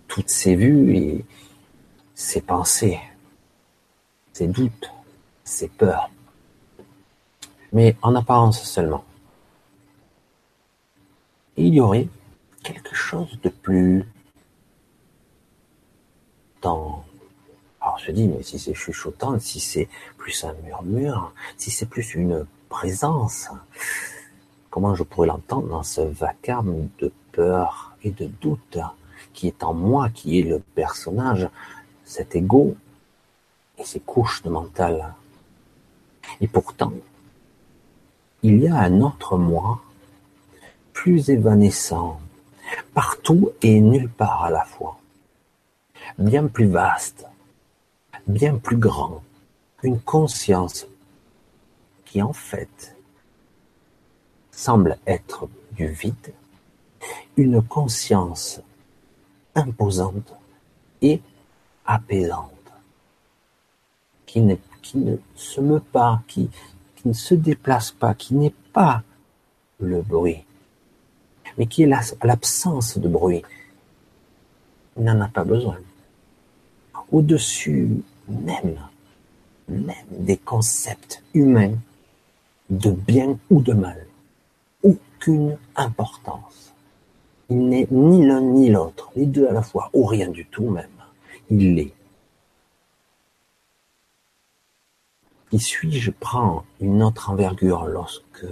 toutes 0.09 0.30
ces 0.30 0.54
vues 0.54 0.97
et 0.97 1.25
ces 2.14 2.40
pensées, 2.40 3.00
ces 4.32 4.47
doutes, 4.47 4.90
ces 5.44 5.68
peurs. 5.68 6.11
Mais 7.73 7.97
en 8.02 8.14
apparence 8.14 8.62
seulement. 8.62 9.04
il 11.56 11.75
y 11.75 11.80
aurait 11.80 12.09
quelque 12.62 12.94
chose 12.94 13.38
de 13.42 13.49
plus 13.49 14.04
dans 16.62 17.04
alors 17.83 17.99
je 17.99 18.12
dis, 18.12 18.28
mais 18.28 18.45
si 18.45 18.61
c'est 18.61 18.75
chuchotant, 18.75 19.40
si 19.40 19.59
c'est 19.59 19.88
plus 20.16 20.45
un 20.45 20.54
murmure, 20.64 21.33
si 21.57 21.73
c'est 21.73 21.87
plus 21.87 22.14
une 22.14 22.47
présence, 22.69 23.49
comment 24.71 24.95
je 24.95 25.02
pourrais 25.02 25.26
l'entendre 25.26 25.66
dans 25.66 25.83
ce 25.83 26.00
vacarme 26.00 26.88
de 27.00 27.12
peur 27.33 27.97
et 28.04 28.11
de 28.11 28.26
doute 28.26 28.78
qui 29.33 29.49
est 29.49 29.64
en 29.64 29.75
moi, 29.75 30.11
qui 30.11 30.38
est 30.38 30.45
le 30.45 30.61
personnage, 30.61 31.49
cet 32.04 32.37
ego 32.37 32.76
et 33.78 33.85
ces 33.85 33.99
couches 33.99 34.42
de 34.42 34.50
mental? 34.50 35.14
Et 36.40 36.47
pourtant, 36.47 36.92
il 38.45 38.61
y 38.61 38.69
a 38.69 38.76
un 38.76 39.00
autre 39.00 39.37
moi, 39.37 39.81
plus 40.92 41.31
évanescent, 41.31 42.21
partout 42.95 43.50
et 43.61 43.81
nulle 43.81 44.09
part 44.09 44.45
à 44.45 44.50
la 44.50 44.64
fois, 44.64 44.99
bien 46.19 46.47
plus 46.47 46.66
vaste, 46.66 47.26
bien 48.26 48.57
plus 48.57 48.76
grand, 48.76 49.23
une 49.83 50.00
conscience 50.00 50.87
qui 52.04 52.23
en 52.23 52.33
fait 52.33 52.97
semble 54.50 54.99
être 55.07 55.49
du 55.73 55.88
vide, 55.88 56.35
une 57.37 57.62
conscience 57.62 58.61
imposante 59.54 60.35
et 61.00 61.21
apaisante, 61.87 62.50
qui, 64.26 64.40
ne 64.40 65.16
se 65.35 65.61
meut 65.61 65.81
pas, 65.81 66.23
qui, 66.28 66.50
qui 66.97 67.09
ne 67.09 67.12
se 67.12 67.35
déplace 67.35 67.90
pas, 67.90 68.14
qui 68.14 68.35
n'est 68.35 68.54
pas 68.73 69.02
le 69.81 70.00
bruit, 70.02 70.45
mais 71.59 71.66
qui 71.66 71.83
est 71.83 71.90
l'absence 72.23 72.99
de 72.99 73.09
bruit. 73.09 73.42
N'en 74.97 75.21
a 75.21 75.28
pas 75.28 75.45
besoin. 75.45 75.78
Au-dessus 77.12 78.02
même, 78.28 78.78
même 79.69 79.95
des 80.11 80.37
concepts 80.38 81.23
humains 81.35 81.76
de 82.71 82.90
bien 82.90 83.38
ou 83.50 83.61
de 83.61 83.75
mal. 83.75 84.07
Aucune 84.83 85.59
importance. 85.76 86.73
Il 87.50 87.69
n'est 87.69 87.87
ni 87.90 88.26
l'un 88.26 88.40
ni 88.40 88.71
l'autre, 88.71 89.11
les 89.14 89.26
deux 89.26 89.47
à 89.47 89.52
la 89.52 89.62
fois, 89.62 89.90
ou 89.92 90.04
rien 90.07 90.28
du 90.28 90.47
tout 90.47 90.71
même. 90.71 90.88
Il 91.50 91.75
l'est. 91.75 91.92
Ici, 95.52 95.92
je 95.92 96.11
prends 96.11 96.64
une 96.81 97.02
autre 97.02 97.28
envergure 97.28 97.85
lorsque 97.85 98.47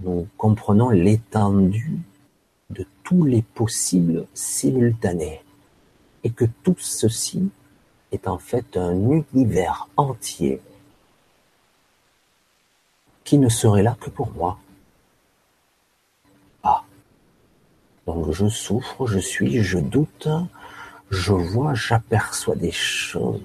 nous 0.00 0.26
comprenons 0.36 0.90
l'étendue 0.90 2.00
de 2.70 2.84
tous 3.04 3.24
les 3.24 3.42
possibles 3.42 4.26
simultanés 4.34 5.40
et 6.24 6.30
que 6.30 6.44
tout 6.64 6.76
ceci 6.78 7.50
est 8.12 8.28
en 8.28 8.38
fait 8.38 8.76
un 8.76 8.94
univers 8.94 9.88
entier 9.96 10.60
qui 13.24 13.38
ne 13.38 13.48
serait 13.48 13.82
là 13.82 13.96
que 14.00 14.10
pour 14.10 14.30
moi. 14.32 14.58
Ah. 16.62 16.82
Donc 18.06 18.32
je 18.32 18.48
souffre, 18.48 19.06
je 19.06 19.18
suis, 19.18 19.62
je 19.62 19.78
doute, 19.78 20.28
je 21.10 21.32
vois, 21.32 21.74
j'aperçois 21.74 22.56
des 22.56 22.72
choses. 22.72 23.42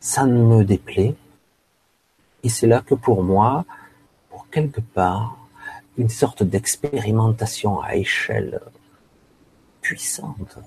Ça 0.00 0.24
ne 0.24 0.42
me 0.42 0.64
déplaît. 0.64 1.14
Et 2.42 2.48
c'est 2.48 2.66
là 2.66 2.80
que 2.80 2.94
pour 2.94 3.22
moi, 3.22 3.64
pour 4.30 4.48
quelque 4.48 4.80
part, 4.80 5.36
une 5.96 6.08
sorte 6.08 6.42
d'expérimentation 6.42 7.80
à 7.80 7.96
échelle 7.96 8.60
puissante 9.80 10.58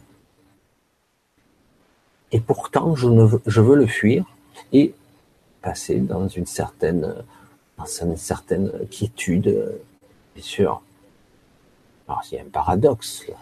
et 2.31 2.39
pourtant 2.39 2.95
je, 2.95 3.07
ne 3.07 3.23
veux, 3.23 3.41
je 3.45 3.61
veux 3.61 3.75
le 3.75 3.87
fuir 3.87 4.25
et 4.73 4.93
passer 5.61 5.99
dans 5.99 6.27
une 6.27 6.45
certaine, 6.45 7.15
dans 7.77 7.85
une 7.85 8.17
certaine 8.17 8.71
quiétude, 8.89 9.79
bien 10.35 10.43
sûr. 10.43 10.81
Alors 12.07 12.23
il 12.31 12.35
y 12.35 12.37
a 12.39 12.41
un 12.41 12.49
paradoxe 12.49 13.25
là. 13.27 13.35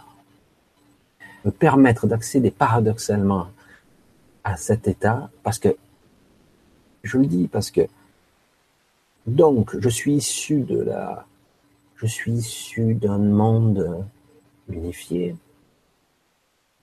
Me 1.43 1.51
permettre 1.51 2.07
d'accéder 2.07 2.49
paradoxalement 2.49 3.47
à 4.43 4.57
cet 4.57 4.87
état, 4.87 5.29
parce 5.43 5.59
que, 5.59 5.75
je 7.03 7.17
le 7.17 7.25
dis, 7.25 7.47
parce 7.47 7.71
que, 7.71 7.81
donc, 9.27 9.75
je 9.79 9.89
suis 9.89 10.13
issu 10.13 10.61
de 10.61 10.79
la, 10.79 11.25
je 11.95 12.05
suis 12.05 12.31
issu 12.31 12.93
d'un 12.93 13.17
monde 13.17 14.05
unifié, 14.69 15.35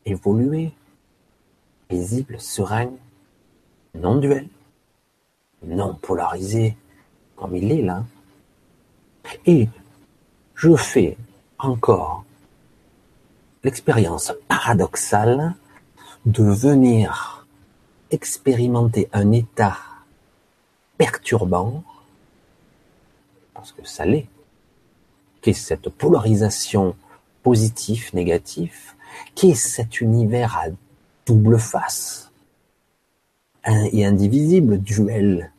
évolué, 0.05 0.73
paisible, 1.93 2.41
serein, 2.41 2.91
non 3.95 4.17
duel, 4.17 4.49
non 5.63 5.95
polarisé, 5.95 6.75
comme 7.37 7.55
il 7.55 7.71
est 7.71 7.83
là. 7.83 8.03
Et 9.45 9.69
je 10.55 10.75
fais 10.75 11.19
encore 11.59 12.25
l'expérience 13.63 14.33
paradoxale 14.49 15.55
de 16.25 16.45
venir 16.45 17.47
expérimenter 18.11 19.11
un 19.13 19.31
état 19.31 19.77
perturbant, 20.97 21.85
parce 23.53 23.73
que 23.73 23.87
ça 23.87 24.07
l'est, 24.07 24.29
qu'est 25.43 25.53
cette 25.53 25.91
polarisation 25.91 26.97
positif, 27.43 28.15
négatif, 28.15 28.97
qu'est 29.35 29.55
cet 29.55 30.01
univers 30.01 30.57
à 30.57 30.69
double 31.27 31.59
face 31.59 32.31
et 33.65 34.05
indivisible 34.05 34.79
duel 34.79 35.53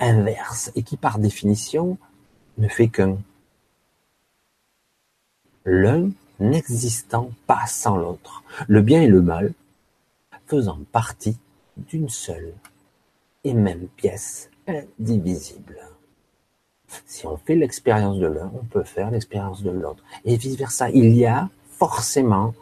inverse 0.00 0.72
et 0.74 0.82
qui 0.82 0.96
par 0.96 1.18
définition 1.18 1.98
ne 2.58 2.68
fait 2.68 2.88
qu'un. 2.88 3.18
L'un 5.64 6.10
n'existant 6.40 7.30
pas 7.46 7.66
sans 7.66 7.96
l'autre, 7.96 8.42
le 8.66 8.82
bien 8.82 9.02
et 9.02 9.06
le 9.06 9.22
mal 9.22 9.52
faisant 10.46 10.80
partie 10.90 11.38
d'une 11.76 12.08
seule 12.08 12.52
et 13.44 13.54
même 13.54 13.86
pièce 13.96 14.50
indivisible. 14.66 15.78
Si 17.06 17.26
on 17.26 17.36
fait 17.36 17.54
l'expérience 17.54 18.18
de 18.18 18.26
l'un, 18.26 18.52
on 18.54 18.64
peut 18.64 18.82
faire 18.82 19.10
l'expérience 19.10 19.62
de 19.62 19.70
l'autre. 19.70 20.02
Et 20.24 20.36
vice 20.36 20.56
versa, 20.56 20.90
il 20.90 21.14
y 21.14 21.24
a 21.24 21.48
forcément 21.70 22.54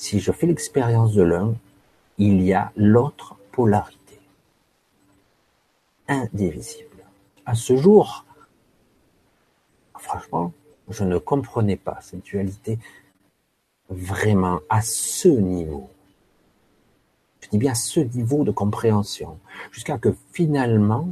si 0.00 0.18
je 0.18 0.32
fais 0.32 0.46
l'expérience 0.46 1.12
de 1.12 1.22
l'un, 1.22 1.54
il 2.16 2.40
y 2.40 2.54
a 2.54 2.72
l'autre 2.74 3.36
polarité. 3.52 4.18
Indivisible. 6.08 7.04
À 7.44 7.54
ce 7.54 7.76
jour, 7.76 8.24
franchement, 9.98 10.54
je 10.88 11.04
ne 11.04 11.18
comprenais 11.18 11.76
pas 11.76 11.98
cette 12.00 12.24
dualité 12.24 12.78
vraiment 13.90 14.60
à 14.70 14.80
ce 14.80 15.28
niveau. 15.28 15.90
Je 17.42 17.50
dis 17.50 17.58
bien 17.58 17.72
à 17.72 17.74
ce 17.74 18.00
niveau 18.00 18.42
de 18.42 18.52
compréhension. 18.52 19.38
Jusqu'à 19.70 19.98
que 19.98 20.16
finalement, 20.32 21.10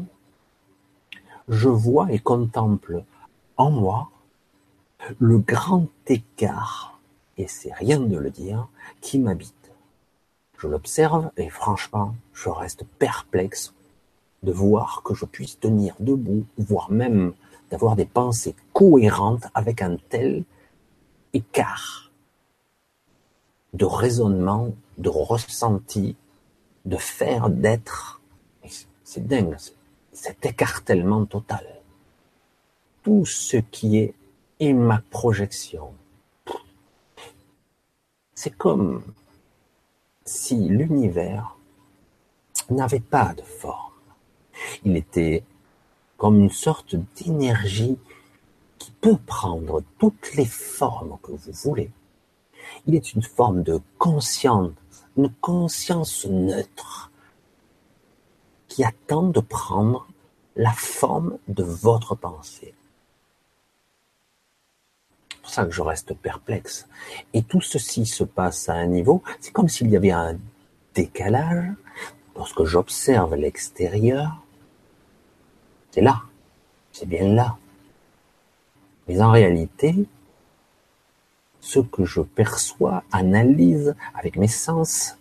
je 1.47 1.69
vois 1.69 2.11
et 2.11 2.21
contemple 2.21 3.05
en 3.59 3.71
moi 3.71 4.11
le 5.19 5.37
grand 5.37 5.89
écart 6.07 6.98
et 7.39 7.47
c'est 7.47 7.73
rien 7.73 8.01
de 8.01 8.19
le 8.19 8.31
dire, 8.31 8.69
qui 9.01 9.19
m'habite. 9.19 9.55
Je 10.59 10.67
l'observe 10.67 11.31
et 11.37 11.49
franchement, 11.49 12.15
je 12.35 12.49
reste 12.49 12.85
perplexe 12.99 13.73
de 14.43 14.53
voir 14.53 15.03
que 15.05 15.15
je 15.15 15.25
puisse 15.25 15.59
tenir 15.59 15.95
debout, 16.01 16.45
voire 16.59 16.91
même 16.91 17.33
d'avoir 17.71 17.97
des 17.97 18.07
pensées 18.07 18.57
cohérentes 18.73 19.47
avec 19.55 19.83
un 19.83 19.97
tel 20.09 20.45
écart 21.33 22.11
de 23.73 23.85
raisonnement, 23.85 24.75
de 24.97 25.09
ressenti, 25.09 26.17
de 26.85 26.97
faire, 26.97 27.51
d'être. 27.51 28.21
C'est 29.05 29.27
dingue, 29.27 29.57
cet 30.13 30.45
écartèlement 30.45 31.25
total. 31.25 31.65
Tout 33.03 33.25
ce 33.25 33.59
qui 33.59 33.99
est 33.99 34.15
est 34.61 34.73
ma 34.73 35.03
projection, 35.11 35.93
c'est 38.41 38.57
comme 38.57 39.03
si 40.25 40.55
l'univers 40.55 41.57
n'avait 42.71 43.01
pas 43.01 43.35
de 43.35 43.43
forme. 43.43 43.91
Il 44.85 44.97
était 44.97 45.43
comme 46.17 46.39
une 46.39 46.51
sorte 46.51 46.95
d'énergie 47.17 47.99
qui 48.79 48.93
peut 48.93 49.19
prendre 49.27 49.83
toutes 49.99 50.37
les 50.37 50.45
formes 50.45 51.19
que 51.21 51.33
vous 51.33 51.53
voulez, 51.65 51.91
Il 52.87 52.95
est 52.95 53.13
une 53.13 53.25
forme 53.25 53.65
de 53.65 53.81
conscience, 53.99 54.71
une 55.17 55.35
conscience 55.41 56.25
neutre 56.25 57.11
qui 58.69 58.85
attend 58.85 59.31
de 59.31 59.41
prendre 59.41 60.07
la 60.55 60.73
forme 60.73 61.39
de 61.49 61.65
votre 61.65 62.15
pensée. 62.15 62.73
Pour 65.49 65.55
ça 65.55 65.65
que 65.65 65.73
je 65.73 65.81
reste 65.81 66.13
perplexe. 66.13 66.87
Et 67.33 67.43
tout 67.43 67.63
ceci 67.63 68.05
se 68.05 68.23
passe 68.23 68.69
à 68.69 68.75
un 68.75 68.85
niveau, 68.85 69.23
c'est 69.41 69.51
comme 69.51 69.71
s'il 69.71 69.89
y 69.89 69.97
avait 69.97 70.11
un 70.11 70.37
décalage. 70.95 71.73
Lorsque 72.37 72.65
j'observe 72.65 73.35
l'extérieur, 73.35 74.45
c'est 75.91 76.03
là, 76.03 76.21
c'est 76.93 77.09
bien 77.09 77.33
là. 77.33 77.57
Mais 79.09 79.23
en 79.23 79.31
réalité, 79.31 79.95
ce 81.61 81.81
que 81.81 82.05
je 82.05 82.21
perçois, 82.21 83.03
analyse 83.11 83.97
avec 84.15 84.37
mes 84.37 84.49
sens, 84.49 85.17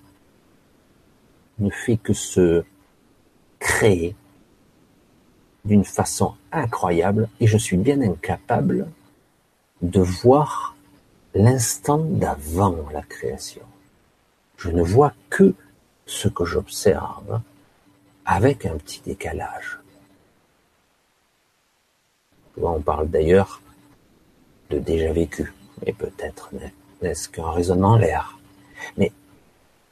ne 1.58 1.70
fait 1.70 1.96
que 1.96 2.12
se 2.12 2.66
créer 3.60 4.14
d'une 5.64 5.86
façon 5.86 6.36
incroyable 6.52 7.30
et 7.40 7.48
je 7.48 7.58
suis 7.58 7.78
bien 7.78 8.02
incapable 8.02 8.90
de 9.82 10.02
voir 10.02 10.76
l'instant 11.34 12.00
d'avant 12.00 12.76
la 12.92 13.02
création. 13.02 13.62
Je 14.58 14.70
ne 14.70 14.82
vois 14.82 15.14
que 15.30 15.54
ce 16.06 16.28
que 16.28 16.46
j'observe 16.46 17.42
avec 18.26 18.66
un 18.66 18.78
petit 18.78 19.02
décalage. 19.06 19.80
On 22.62 22.82
parle 22.82 23.10
d'ailleurs 23.10 23.62
de 24.70 24.80
déjà 24.80 25.14
vécu, 25.14 25.54
mais 25.86 25.94
peut-être 25.94 26.50
n'est-ce 27.02 27.30
qu'un 27.30 27.52
raisonnement 27.52 27.98
l'air. 27.98 28.38
Mais 28.98 29.12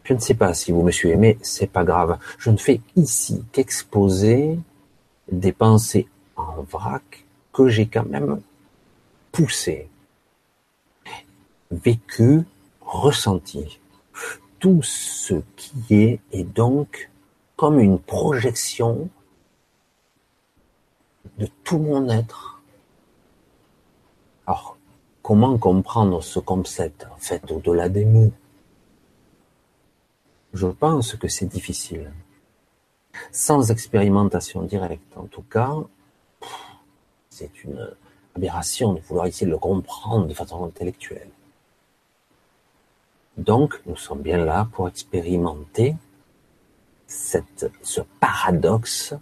je 0.03 0.13
ne 0.13 0.19
sais 0.19 0.33
pas 0.33 0.53
si 0.53 0.71
vous 0.71 0.81
me 0.81 0.91
suivez, 0.91 1.15
mais 1.15 1.37
c'est 1.41 1.67
pas 1.67 1.83
grave. 1.83 2.17
Je 2.39 2.49
ne 2.49 2.57
fais 2.57 2.81
ici 2.95 3.43
qu'exposer 3.51 4.57
des 5.31 5.51
pensées 5.51 6.07
en 6.35 6.63
vrac 6.63 7.25
que 7.53 7.67
j'ai 7.67 7.87
quand 7.87 8.05
même 8.05 8.41
poussées, 9.35 9.89
vécues, 11.69 12.43
ressenties. 12.79 13.81
Tout 14.59 14.81
ce 14.81 15.41
qui 15.57 15.93
est 15.93 16.21
est 16.31 16.45
donc 16.45 17.11
comme 17.57 17.81
une 17.81 17.99
projection 17.99 19.09
de 21.37 21.49
tout 21.65 21.79
mon 21.79 22.07
être. 22.07 22.61
Alors, 24.47 24.77
comment 25.21 25.57
comprendre 25.57 26.23
ce 26.23 26.39
concept, 26.39 27.05
fait, 27.17 27.51
au-delà 27.51 27.89
des 27.89 28.05
mots? 28.05 28.31
Je 30.53 30.67
pense 30.67 31.15
que 31.15 31.27
c'est 31.27 31.47
difficile 31.47 32.09
sans 33.33 33.69
expérimentation 33.69 34.63
directe. 34.63 35.17
En 35.17 35.25
tout 35.25 35.41
cas, 35.43 35.75
c'est 37.29 37.65
une 37.65 37.93
de 38.37 38.99
vouloir 39.07 39.27
essayer 39.27 39.45
de 39.45 39.51
le 39.51 39.57
comprendre 39.57 40.27
de 40.27 40.33
façon 40.33 40.65
intellectuelle. 40.65 41.29
Donc, 43.37 43.81
nous 43.85 43.95
sommes 43.95 44.21
bien 44.21 44.37
là 44.37 44.67
pour 44.73 44.87
expérimenter 44.87 45.95
ce 47.07 48.01
paradoxe 48.19 49.13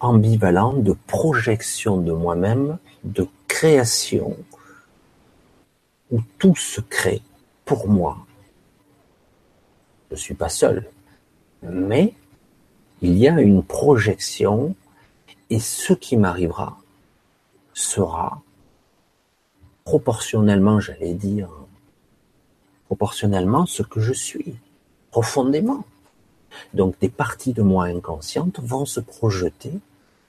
ambivalent 0.00 0.74
de 0.74 0.96
projection 1.06 1.98
de 1.98 2.12
moi-même, 2.12 2.78
de 3.04 3.28
création, 3.48 4.36
où 6.10 6.20
tout 6.38 6.56
se 6.56 6.80
crée 6.80 7.22
pour 7.64 7.88
moi. 7.88 8.18
Je 10.10 10.14
ne 10.14 10.20
suis 10.20 10.34
pas 10.34 10.48
seul, 10.48 10.88
mais 11.62 12.14
il 13.02 13.16
y 13.16 13.28
a 13.28 13.40
une 13.40 13.62
projection 13.62 14.74
et 15.50 15.60
ce 15.60 15.92
qui 15.92 16.16
m'arrivera 16.16 16.78
sera 17.78 18.42
proportionnellement, 19.84 20.80
j'allais 20.80 21.14
dire, 21.14 21.48
proportionnellement 22.86 23.66
ce 23.66 23.82
que 23.82 24.00
je 24.00 24.12
suis, 24.12 24.56
profondément. 25.10 25.84
Donc 26.74 26.98
des 26.98 27.08
parties 27.08 27.52
de 27.52 27.62
moi 27.62 27.84
inconscientes 27.84 28.58
vont 28.60 28.84
se 28.84 29.00
projeter 29.00 29.72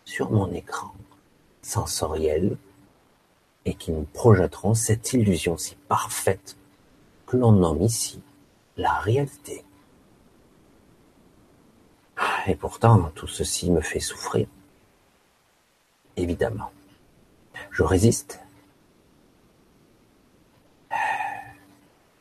sur 0.05 0.31
mon 0.31 0.51
écran 0.53 0.93
sensoriel 1.61 2.57
et 3.65 3.73
qui 3.73 3.91
me 3.91 4.03
projetteront 4.03 4.75
cette 4.75 5.13
illusion 5.13 5.57
si 5.57 5.75
parfaite 5.87 6.55
que 7.25 7.37
l'on 7.37 7.53
nomme 7.53 7.81
ici 7.81 8.21
la 8.77 8.93
réalité. 8.99 9.63
Et 12.47 12.55
pourtant, 12.55 13.11
tout 13.15 13.27
ceci 13.27 13.71
me 13.71 13.81
fait 13.81 13.99
souffrir. 13.99 14.47
Évidemment. 16.15 16.71
Je 17.71 17.83
résiste. 17.83 18.39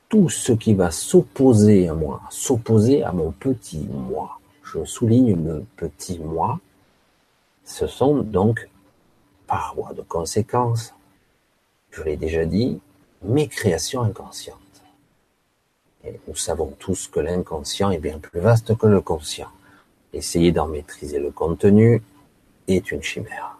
Tout 0.08 0.28
ce 0.28 0.52
qui 0.52 0.74
va 0.74 0.90
s'opposer 0.90 1.88
à 1.88 1.94
moi, 1.94 2.22
s'opposer 2.30 3.02
à 3.02 3.12
mon 3.12 3.30
petit 3.30 3.86
moi, 3.90 4.38
je 4.62 4.84
souligne 4.84 5.44
le 5.44 5.64
petit 5.76 6.18
moi, 6.18 6.60
ce 7.64 7.86
sont 7.86 8.18
donc, 8.18 8.68
par 9.46 9.74
voie 9.74 9.92
de 9.92 10.02
conséquence, 10.02 10.94
je 11.90 12.02
l'ai 12.02 12.16
déjà 12.16 12.46
dit, 12.46 12.80
mes 13.22 13.48
créations 13.48 14.02
inconscientes. 14.02 14.56
Et 16.04 16.18
nous 16.26 16.36
savons 16.36 16.74
tous 16.78 17.08
que 17.08 17.20
l'inconscient 17.20 17.90
est 17.90 17.98
bien 17.98 18.18
plus 18.18 18.40
vaste 18.40 18.76
que 18.76 18.86
le 18.86 19.00
conscient. 19.00 19.50
Essayer 20.12 20.52
d'en 20.52 20.68
maîtriser 20.68 21.18
le 21.18 21.30
contenu 21.30 22.02
est 22.68 22.90
une 22.90 23.02
chimère. 23.02 23.57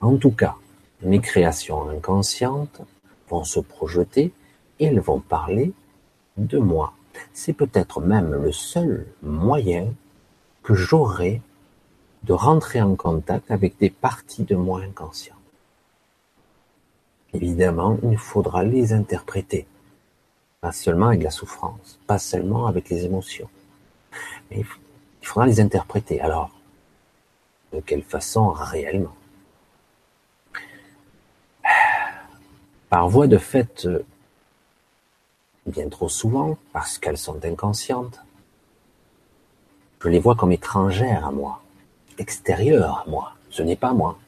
En 0.00 0.16
tout 0.16 0.30
cas, 0.30 0.56
mes 1.02 1.20
créations 1.20 1.88
inconscientes 1.88 2.80
vont 3.28 3.44
se 3.44 3.60
projeter 3.60 4.32
et 4.78 4.86
elles 4.86 5.00
vont 5.00 5.20
parler 5.20 5.72
de 6.36 6.58
moi. 6.58 6.92
C'est 7.32 7.52
peut-être 7.52 8.00
même 8.00 8.32
le 8.32 8.52
seul 8.52 9.06
moyen 9.22 9.92
que 10.62 10.74
j'aurai 10.74 11.42
de 12.22 12.32
rentrer 12.32 12.80
en 12.80 12.94
contact 12.94 13.50
avec 13.50 13.76
des 13.78 13.90
parties 13.90 14.44
de 14.44 14.54
moi 14.54 14.82
inconscientes. 14.82 15.36
Évidemment, 17.34 17.98
il 18.02 18.16
faudra 18.16 18.62
les 18.62 18.92
interpréter, 18.92 19.66
pas 20.60 20.72
seulement 20.72 21.08
avec 21.08 21.22
la 21.22 21.30
souffrance, 21.30 21.98
pas 22.06 22.18
seulement 22.18 22.66
avec 22.66 22.88
les 22.88 23.04
émotions, 23.04 23.48
il 24.50 24.64
faudra 25.22 25.46
les 25.46 25.60
interpréter. 25.60 26.20
Alors, 26.20 26.50
de 27.72 27.80
quelle 27.80 28.02
façon 28.02 28.50
réellement? 28.50 29.14
Par 32.88 33.08
voie 33.08 33.26
de 33.26 33.38
fait, 33.38 33.88
bien 35.66 35.88
trop 35.88 36.08
souvent, 36.08 36.56
parce 36.72 36.98
qu'elles 36.98 37.18
sont 37.18 37.44
inconscientes, 37.44 38.20
je 40.00 40.08
les 40.08 40.18
vois 40.18 40.36
comme 40.36 40.52
étrangères 40.52 41.26
à 41.26 41.32
moi, 41.32 41.62
extérieures 42.18 43.04
à 43.06 43.10
moi. 43.10 43.34
Ce 43.50 43.62
n'est 43.62 43.76
pas 43.76 43.92
moi. 43.92 44.18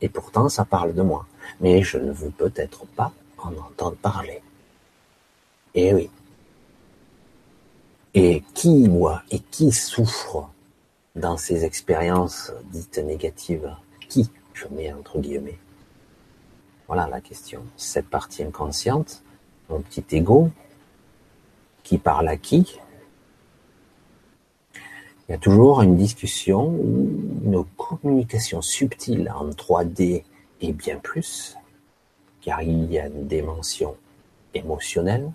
Et 0.00 0.08
pourtant, 0.08 0.48
ça 0.48 0.64
parle 0.64 0.94
de 0.94 1.02
moi. 1.02 1.26
Mais 1.60 1.82
je 1.82 1.98
ne 1.98 2.10
veux 2.10 2.30
peut-être 2.30 2.84
pas 2.86 3.12
en 3.38 3.52
entendre 3.54 3.96
parler. 3.96 4.42
Eh 5.74 5.94
oui, 5.94 6.10
et 8.16 8.42
qui 8.54 8.88
voit 8.88 9.22
et 9.30 9.40
qui 9.40 9.70
souffre 9.70 10.48
dans 11.14 11.36
ces 11.36 11.66
expériences 11.66 12.50
dites 12.72 12.96
négatives? 12.96 13.70
Qui? 14.08 14.30
Je 14.54 14.66
mets 14.68 14.90
entre 14.90 15.18
guillemets. 15.18 15.58
Voilà 16.86 17.08
la 17.08 17.20
question. 17.20 17.64
Cette 17.76 18.08
partie 18.08 18.44
inconsciente, 18.44 19.22
mon 19.68 19.80
petit 19.80 20.04
ego, 20.16 20.50
qui 21.82 21.98
parle 21.98 22.28
à 22.28 22.36
qui? 22.36 22.78
Il 25.28 25.32
y 25.32 25.34
a 25.34 25.38
toujours 25.38 25.82
une 25.82 25.96
discussion 25.96 26.68
ou 26.68 27.10
une 27.44 27.64
communication 27.76 28.62
subtile 28.62 29.32
en 29.34 29.50
3D 29.50 30.22
et 30.60 30.72
bien 30.72 30.98
plus, 30.98 31.56
car 32.40 32.62
il 32.62 32.90
y 32.92 32.98
a 33.00 33.06
une 33.06 33.26
dimension 33.26 33.96
émotionnelle, 34.54 35.32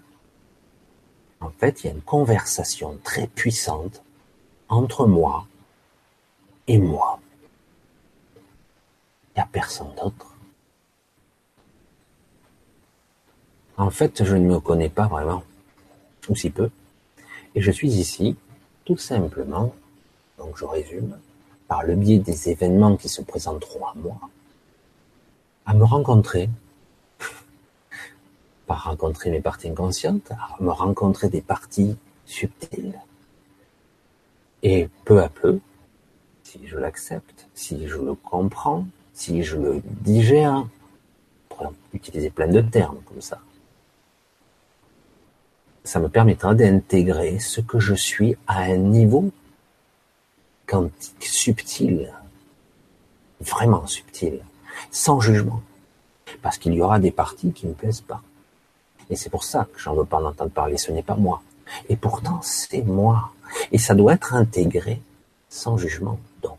en 1.41 1.49
fait, 1.49 1.83
il 1.83 1.87
y 1.87 1.89
a 1.89 1.93
une 1.93 2.01
conversation 2.01 2.97
très 3.03 3.27
puissante 3.27 4.03
entre 4.69 5.05
moi 5.05 5.47
et 6.67 6.77
moi. 6.77 7.19
Il 8.35 9.37
n'y 9.37 9.41
a 9.41 9.47
personne 9.51 9.93
d'autre. 10.01 10.30
En 13.81 13.89
fait, 13.89 14.23
je 14.23 14.35
ne 14.35 14.45
me 14.47 14.59
connais 14.59 14.89
pas 14.89 15.07
vraiment, 15.07 15.41
ou 16.29 16.35
si 16.35 16.51
peu, 16.51 16.69
et 17.55 17.61
je 17.61 17.71
suis 17.71 17.89
ici 17.89 18.35
tout 18.85 18.97
simplement, 18.97 19.73
donc 20.37 20.55
je 20.55 20.65
résume, 20.65 21.17
par 21.67 21.81
le 21.81 21.95
biais 21.95 22.19
des 22.19 22.49
événements 22.49 22.95
qui 22.95 23.09
se 23.09 23.23
présenteront 23.23 23.87
à 23.87 23.93
moi, 23.95 24.19
à 25.65 25.73
me 25.73 25.83
rencontrer 25.83 26.47
par 28.67 28.83
rencontrer 28.83 29.31
mes 29.31 29.41
parties 29.41 29.69
inconscientes, 29.69 30.29
à 30.29 30.61
me 30.61 30.69
rencontrer 30.69 31.29
des 31.29 31.41
parties 31.41 31.97
subtiles. 32.27 33.01
Et 34.61 34.89
peu 35.05 35.23
à 35.23 35.29
peu, 35.29 35.59
si 36.43 36.67
je 36.67 36.77
l'accepte, 36.77 37.47
si 37.55 37.87
je 37.87 37.97
le 37.97 38.13
comprends, 38.13 38.85
si 39.15 39.41
je 39.41 39.57
le 39.57 39.81
digère, 40.01 40.67
pour 41.49 41.73
utiliser 41.93 42.29
plein 42.29 42.47
de 42.47 42.61
termes 42.61 43.01
comme 43.07 43.21
ça, 43.21 43.41
ça 45.83 45.99
me 45.99 46.09
permettra 46.09 46.53
d'intégrer 46.53 47.39
ce 47.39 47.61
que 47.61 47.79
je 47.79 47.93
suis 47.93 48.35
à 48.47 48.59
un 48.59 48.77
niveau 48.77 49.31
quantique 50.67 51.25
subtil, 51.25 52.13
vraiment 53.39 53.87
subtil, 53.87 54.41
sans 54.91 55.19
jugement. 55.19 55.61
Parce 56.41 56.57
qu'il 56.57 56.73
y 56.73 56.81
aura 56.81 56.99
des 56.99 57.11
parties 57.11 57.51
qui 57.51 57.65
ne 57.65 57.71
me 57.71 57.75
plaisent 57.75 58.01
pas. 58.01 58.21
Et 59.09 59.15
c'est 59.15 59.29
pour 59.29 59.43
ça 59.43 59.67
que 59.73 59.79
j'en 59.79 59.93
veux 59.93 60.05
pas 60.05 60.17
en 60.17 60.25
entendre 60.25 60.51
parler, 60.51 60.77
ce 60.77 60.91
n'est 60.91 61.03
pas 61.03 61.15
moi. 61.15 61.41
Et 61.89 61.95
pourtant, 61.95 62.39
c'est 62.41 62.83
moi. 62.83 63.31
Et 63.71 63.77
ça 63.77 63.95
doit 63.95 64.13
être 64.13 64.33
intégré 64.33 65.01
sans 65.49 65.77
jugement, 65.77 66.17
donc, 66.41 66.57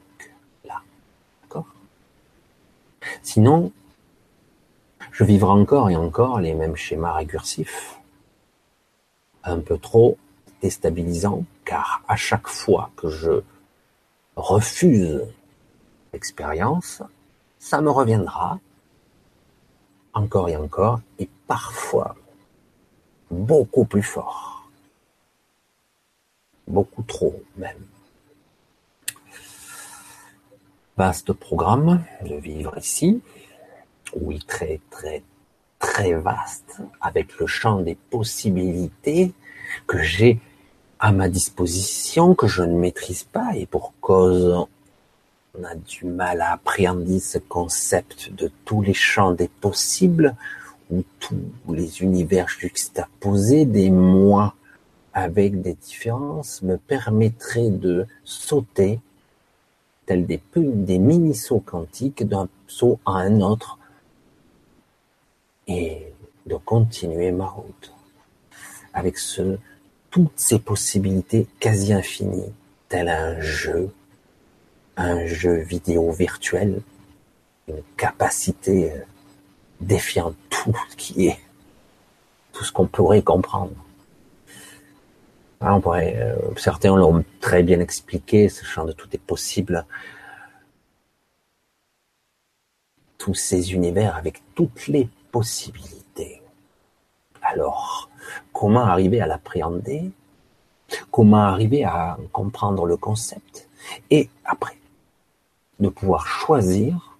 là. 0.66 0.82
D'accord? 1.42 1.66
Sinon, 3.22 3.72
je 5.11 5.24
vivrai 5.24 5.50
encore 5.50 5.88
et 5.88 5.96
encore 5.96 6.40
les 6.40 6.54
mêmes 6.54 6.76
schémas 6.76 7.14
récursifs, 7.14 7.98
un 9.44 9.61
peu 9.61 9.78
trop 9.78 10.18
déstabilisants, 10.61 11.44
car 11.64 12.02
à 12.09 12.16
chaque 12.16 12.48
fois 12.48 12.90
que 12.96 13.09
je 13.09 13.42
refuse 14.37 15.22
l'expérience, 16.12 17.02
ça 17.59 17.81
me 17.81 17.90
reviendra 17.90 18.59
encore 20.14 20.48
et 20.48 20.57
encore, 20.57 21.00
et 21.18 21.28
parfois 21.46 22.16
beaucoup 23.31 23.85
plus 23.85 24.02
fort. 24.02 24.68
Beaucoup 26.66 27.02
trop 27.02 27.42
même. 27.57 27.87
Vaste 30.96 31.33
programme 31.33 32.05
de 32.22 32.35
vivre 32.37 32.76
ici, 32.76 33.22
oui 34.14 34.38
très 34.46 34.81
très 34.90 35.22
très 35.82 36.14
vaste, 36.14 36.80
avec 37.00 37.38
le 37.38 37.46
champ 37.46 37.80
des 37.80 37.96
possibilités 37.96 39.34
que 39.86 40.00
j'ai 40.00 40.40
à 41.00 41.10
ma 41.10 41.28
disposition, 41.28 42.34
que 42.34 42.46
je 42.46 42.62
ne 42.62 42.78
maîtrise 42.78 43.24
pas, 43.24 43.50
et 43.56 43.66
pour 43.66 43.92
cause 44.00 44.66
on 45.58 45.64
a 45.64 45.74
du 45.74 46.06
mal 46.06 46.40
à 46.40 46.52
appréhender 46.52 47.20
ce 47.20 47.36
concept 47.36 48.32
de 48.32 48.50
tous 48.64 48.80
les 48.80 48.94
champs 48.94 49.32
des 49.32 49.48
possibles, 49.48 50.34
ou 50.90 51.02
tous 51.18 51.36
les 51.68 52.02
univers 52.02 52.48
juxtaposés 52.48 53.64
des 53.64 53.90
moi 53.90 54.54
avec 55.12 55.60
des 55.60 55.74
différences 55.74 56.62
me 56.62 56.76
permettraient 56.76 57.70
de 57.70 58.06
sauter 58.24 59.00
tel 60.06 60.26
des, 60.26 60.40
des 60.56 60.98
mini-sauts 60.98 61.60
quantiques 61.60 62.26
d'un 62.26 62.48
saut 62.66 62.98
à 63.04 63.12
un 63.12 63.40
autre 63.40 63.78
et 65.66 66.12
de 66.46 66.57
continuer 66.57 67.31
ma 67.31 67.46
route 67.46 67.92
avec 68.94 69.18
ce, 69.18 69.59
toutes 70.11 70.33
ces 70.37 70.59
possibilités 70.59 71.46
quasi 71.61 71.92
infinies, 71.92 72.53
tel 72.88 73.09
un 73.09 73.40
jeu 73.40 73.90
un 74.96 75.27
jeu 75.27 75.57
vidéo 75.57 76.11
virtuel, 76.12 76.81
une 77.68 77.83
capacité 77.96 78.92
euh, 78.92 79.01
défiant 79.81 80.35
tout 80.51 80.77
ce 80.90 80.96
qui 80.96 81.29
est, 81.29 81.38
tout 82.53 82.64
ce 82.64 82.72
qu'on 82.72 82.87
pourrait 82.87 83.22
comprendre. 83.22 83.75
on 85.61 85.81
pourrait, 85.81 86.16
euh, 86.16 86.37
certains 86.57 86.94
l'ont 86.94 87.25
très 87.40 87.62
bien 87.62 87.81
expliqué, 87.81 88.48
ce 88.48 88.64
champ 88.64 88.85
de 88.85 88.92
tout 88.92 89.09
est 89.12 89.22
possible. 89.22 89.87
Tous 93.18 93.35
ces 93.35 93.72
univers 93.72 94.16
avec 94.16 94.42
toutes 94.55 94.88
les 94.88 95.09
possibilités. 95.32 96.40
Alors, 97.42 98.08
comment 98.52 98.84
arriver 98.84 99.20
à 99.20 99.26
l'appréhender? 99.26 100.12
Comment 101.10 101.44
arriver 101.44 101.84
à 101.84 102.18
comprendre 102.30 102.86
le 102.86 102.96
concept? 102.96 103.68
Et 104.10 104.28
après, 104.44 104.78
de 105.80 105.88
pouvoir 105.88 106.26
choisir 106.26 107.16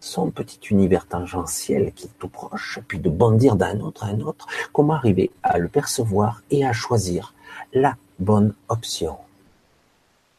son 0.00 0.30
petit 0.30 0.60
univers 0.70 1.06
tangentiel 1.06 1.92
qui 1.92 2.06
est 2.06 2.18
tout 2.18 2.28
proche, 2.28 2.78
puis 2.86 2.98
de 2.98 3.08
bondir 3.08 3.56
d'un 3.56 3.80
autre 3.80 4.04
à 4.04 4.08
un 4.08 4.20
autre, 4.20 4.46
comment 4.72 4.94
arriver 4.94 5.30
à 5.42 5.58
le 5.58 5.68
percevoir 5.68 6.42
et 6.50 6.64
à 6.64 6.72
choisir 6.72 7.34
la 7.72 7.96
bonne 8.18 8.54
option? 8.68 9.16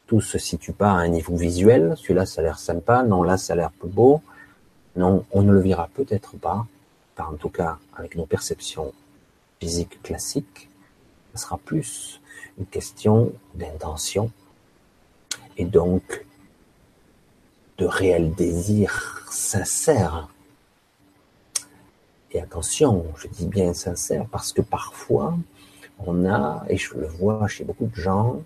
Tout 0.06 0.20
se 0.20 0.38
situe 0.38 0.72
pas 0.72 0.90
à 0.90 0.94
un 0.94 1.08
niveau 1.08 1.36
visuel, 1.36 1.94
celui-là 1.96 2.26
ça 2.26 2.40
a 2.40 2.44
l'air 2.44 2.58
sympa, 2.58 3.02
non 3.02 3.22
là 3.24 3.36
ça 3.36 3.52
a 3.52 3.56
l'air 3.56 3.72
plus 3.72 3.88
beau, 3.88 4.22
non 4.96 5.24
on 5.32 5.42
ne 5.42 5.52
le 5.52 5.60
verra 5.60 5.88
peut-être 5.94 6.36
pas, 6.36 6.66
par 7.14 7.30
en 7.30 7.36
tout 7.36 7.50
cas 7.50 7.78
avec 7.94 8.16
nos 8.16 8.26
perceptions 8.26 8.92
physiques 9.60 10.02
classiques, 10.02 10.68
ce 11.34 11.42
sera 11.42 11.58
plus 11.58 12.20
une 12.58 12.66
question 12.66 13.32
d'intention 13.54 14.30
et 15.56 15.64
donc 15.64 16.24
de 17.78 17.86
réel 17.86 18.32
désir 18.34 19.26
sincère. 19.30 20.28
Et 22.32 22.40
attention, 22.40 23.04
je 23.16 23.28
dis 23.28 23.46
bien 23.46 23.74
sincère 23.74 24.26
parce 24.30 24.52
que 24.52 24.62
parfois 24.62 25.36
on 25.98 26.26
a, 26.26 26.64
et 26.68 26.76
je 26.76 26.94
le 26.94 27.06
vois 27.06 27.48
chez 27.48 27.64
beaucoup 27.64 27.86
de 27.86 27.94
gens, 27.94 28.42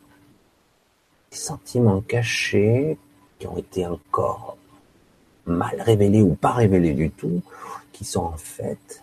des 1.31 1.37
sentiments 1.37 2.01
cachés 2.01 2.99
qui 3.39 3.47
ont 3.47 3.57
été 3.57 3.87
encore 3.87 4.57
mal 5.46 5.81
révélés 5.81 6.22
ou 6.22 6.35
pas 6.35 6.53
révélés 6.53 6.94
du 6.94 7.11
tout, 7.11 7.42
qui 7.92 8.05
sont 8.05 8.24
en 8.24 8.37
fait 8.37 9.03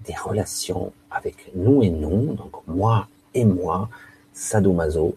des 0.00 0.14
relations 0.14 0.92
avec 1.10 1.52
nous 1.54 1.82
et 1.82 1.90
nous, 1.90 2.34
donc 2.34 2.66
moi 2.66 3.08
et 3.34 3.44
moi, 3.44 3.88
sadomaso, 4.32 5.16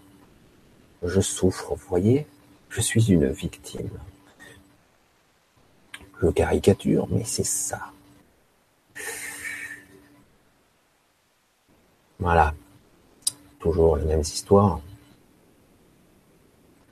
je 1.04 1.22
souffre, 1.22 1.76
vous 1.76 1.88
voyez, 1.88 2.28
je 2.70 2.82
suis 2.82 3.12
une 3.12 3.28
victime. 3.28 3.90
Je 6.22 6.28
caricature, 6.28 7.08
mais 7.10 7.24
c'est 7.24 7.46
ça. 7.46 7.80
Voilà. 12.20 12.54
Toujours 13.60 13.96
les 13.98 14.06
mêmes 14.06 14.22
histoires. 14.22 14.82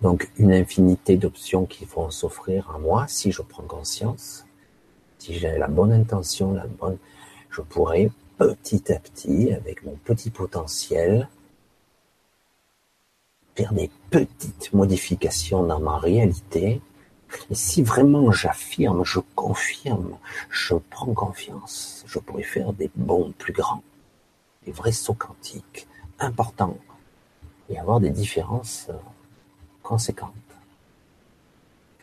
Donc 0.01 0.29
une 0.37 0.53
infinité 0.53 1.17
d'options 1.17 1.65
qui 1.65 1.85
vont 1.85 2.11
s'offrir 2.11 2.69
à 2.69 2.77
moi 2.77 3.05
si 3.07 3.31
je 3.31 3.41
prends 3.41 3.63
conscience, 3.63 4.45
si 5.17 5.33
j'ai 5.33 5.57
la 5.57 5.67
bonne 5.67 5.91
intention, 5.91 6.53
la 6.53 6.67
bonne, 6.67 6.97
je 7.49 7.61
pourrais 7.61 8.11
petit 8.37 8.93
à 8.93 8.99
petit, 8.99 9.51
avec 9.51 9.83
mon 9.83 9.95
petit 9.95 10.29
potentiel, 10.29 11.27
faire 13.55 13.73
des 13.73 13.89
petites 14.11 14.71
modifications 14.73 15.63
dans 15.63 15.79
ma 15.79 15.97
réalité. 15.97 16.79
Et 17.49 17.55
si 17.55 17.81
vraiment 17.81 18.31
j'affirme, 18.31 19.03
je 19.03 19.19
confirme, 19.35 20.17
je 20.51 20.75
prends 20.75 21.13
confiance, 21.13 22.03
je 22.05 22.19
pourrais 22.19 22.43
faire 22.43 22.71
des 22.71 22.91
bons 22.95 23.33
plus 23.37 23.53
grands, 23.53 23.83
des 24.65 24.71
vrais 24.71 24.91
sauts 24.91 25.15
quantiques 25.15 25.87
importants 26.19 26.77
et 27.69 27.79
avoir 27.79 27.99
des 27.99 28.11
différences 28.11 28.89
conséquentes. 29.87 30.33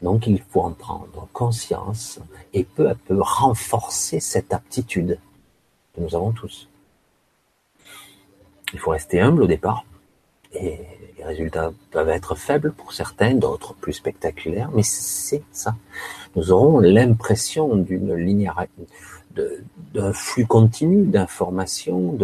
Donc 0.01 0.27
il 0.27 0.41
faut 0.41 0.63
en 0.63 0.73
prendre 0.73 1.29
conscience 1.33 2.19
et 2.55 2.65
peu 2.65 2.89
à 2.89 2.95
peu 2.95 3.21
renforcer 3.21 4.21
cette 4.21 4.55
aptitude 4.55 5.19
que 5.95 6.01
nous 6.01 6.15
avons 6.15 6.33
tous. 6.33 6.69
Il 8.73 8.79
faut 8.79 8.91
rester 8.91 9.21
humble 9.21 9.43
au 9.43 9.47
départ 9.47 9.85
et 10.53 10.81
les 11.19 11.25
résultats 11.25 11.73
peuvent 11.91 12.09
être 12.09 12.35
faibles 12.35 12.73
pour 12.73 12.95
certains, 12.95 13.35
d'autres 13.35 13.75
plus 13.75 13.93
spectaculaires, 13.93 14.71
mais 14.73 14.83
c'est 14.83 15.43
ça. 15.53 15.75
Nous 16.37 16.51
aurons 16.53 16.81
l'impression 16.81 17.77
d'une 17.77 18.15
linéaire, 18.15 18.67
d'un 19.95 20.13
flux 20.13 20.47
continu 20.47 21.07
d'informations, 21.07 22.17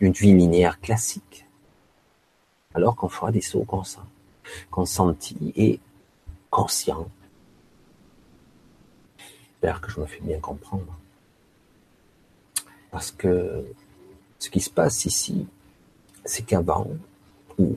d'une 0.00 0.12
vie 0.12 0.34
linéaire 0.34 0.80
classique, 0.80 1.46
alors 2.74 2.94
qu'on 2.94 3.08
fera 3.08 3.32
des 3.32 3.40
sauts 3.40 3.64
consentis 4.70 5.52
et 5.56 5.80
conscients. 6.50 7.08
J'espère 9.44 9.80
que 9.80 9.90
je 9.90 10.00
me 10.00 10.06
fais 10.06 10.20
bien 10.20 10.38
comprendre. 10.38 10.96
Parce 12.90 13.10
que 13.10 13.64
ce 14.38 14.50
qui 14.50 14.60
se 14.60 14.70
passe 14.70 15.04
ici, 15.04 15.46
c'est 16.24 16.44
qu'avant, 16.44 16.86
ou 17.58 17.76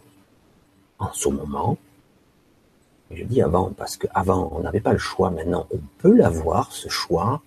en 0.99 1.11
ce 1.11 1.29
moment, 1.29 1.77
je 3.09 3.23
dis 3.23 3.41
avant 3.41 3.71
parce 3.71 3.97
qu'avant 3.97 4.51
on 4.53 4.61
n'avait 4.61 4.79
pas 4.79 4.93
le 4.93 4.99
choix, 4.99 5.31
maintenant 5.31 5.67
on 5.71 5.79
peut 5.97 6.15
l'avoir, 6.15 6.71
ce 6.71 6.87
choix, 6.87 7.41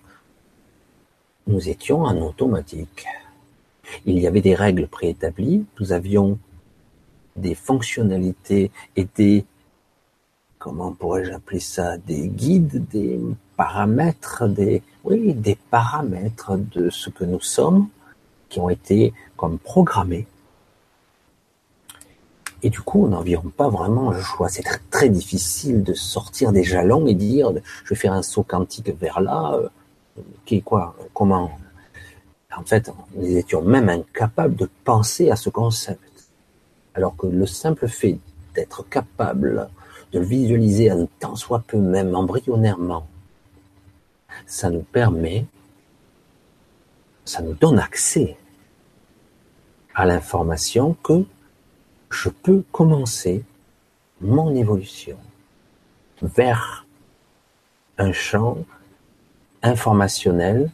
nous 1.47 1.69
étions 1.69 2.03
en 2.03 2.17
automatique. 2.17 3.05
Il 4.05 4.19
y 4.19 4.27
avait 4.27 4.41
des 4.41 4.55
règles 4.55 4.87
préétablies, 4.87 5.65
nous 5.79 5.91
avions 5.91 6.39
des 7.35 7.55
fonctionnalités 7.55 8.71
et 8.95 9.07
des, 9.15 9.45
comment 10.59 10.91
pourrais-je 10.91 11.31
appeler 11.31 11.59
ça, 11.59 11.97
des 11.97 12.27
guides, 12.27 12.87
des 12.89 13.19
paramètres, 13.57 14.47
des, 14.47 14.81
oui, 15.03 15.33
des 15.33 15.57
paramètres 15.69 16.57
de 16.57 16.89
ce 16.89 17.09
que 17.09 17.23
nous 17.23 17.41
sommes 17.41 17.87
qui 18.49 18.59
ont 18.59 18.69
été 18.69 19.13
comme 19.37 19.57
programmés. 19.57 20.27
Et 22.63 22.69
du 22.69 22.81
coup, 22.81 23.05
on 23.05 23.09
n'environ 23.09 23.49
pas 23.49 23.69
vraiment 23.69 24.11
le 24.11 24.21
choix. 24.21 24.49
C'est 24.49 24.63
très, 24.89 25.09
difficile 25.09 25.83
de 25.83 25.93
sortir 25.93 26.51
des 26.51 26.63
jalons 26.63 27.05
et 27.05 27.13
dire, 27.13 27.51
je 27.83 27.89
vais 27.89 27.95
faire 27.95 28.13
un 28.13 28.23
saut 28.23 28.43
quantique 28.43 28.89
vers 28.99 29.19
là, 29.19 29.53
euh, 29.53 29.69
qui, 30.45 30.63
quoi, 30.63 30.95
comment? 31.13 31.51
En 32.57 32.63
fait, 32.63 32.89
nous 33.15 33.37
étions 33.37 33.61
même 33.61 33.89
incapables 33.89 34.55
de 34.55 34.69
penser 34.83 35.29
à 35.29 35.35
ce 35.35 35.49
concept. 35.49 36.01
Alors 36.95 37.15
que 37.15 37.27
le 37.27 37.45
simple 37.45 37.87
fait 37.87 38.17
d'être 38.55 38.87
capable 38.89 39.69
de 40.11 40.19
le 40.19 40.25
visualiser 40.25 40.89
un 40.89 41.07
tant 41.19 41.35
soit 41.35 41.63
peu 41.67 41.77
même 41.77 42.15
embryonnairement, 42.15 43.05
ça 44.47 44.69
nous 44.69 44.81
permet, 44.81 45.45
ça 47.25 47.41
nous 47.41 47.53
donne 47.53 47.79
accès 47.79 48.37
à 49.93 50.05
l'information 50.05 50.95
que 51.03 51.25
je 52.09 52.29
peux 52.29 52.63
commencer 52.71 53.43
mon 54.21 54.55
évolution 54.55 55.17
vers 56.21 56.85
un 57.97 58.13
champ 58.13 58.57
informationnel 59.61 60.71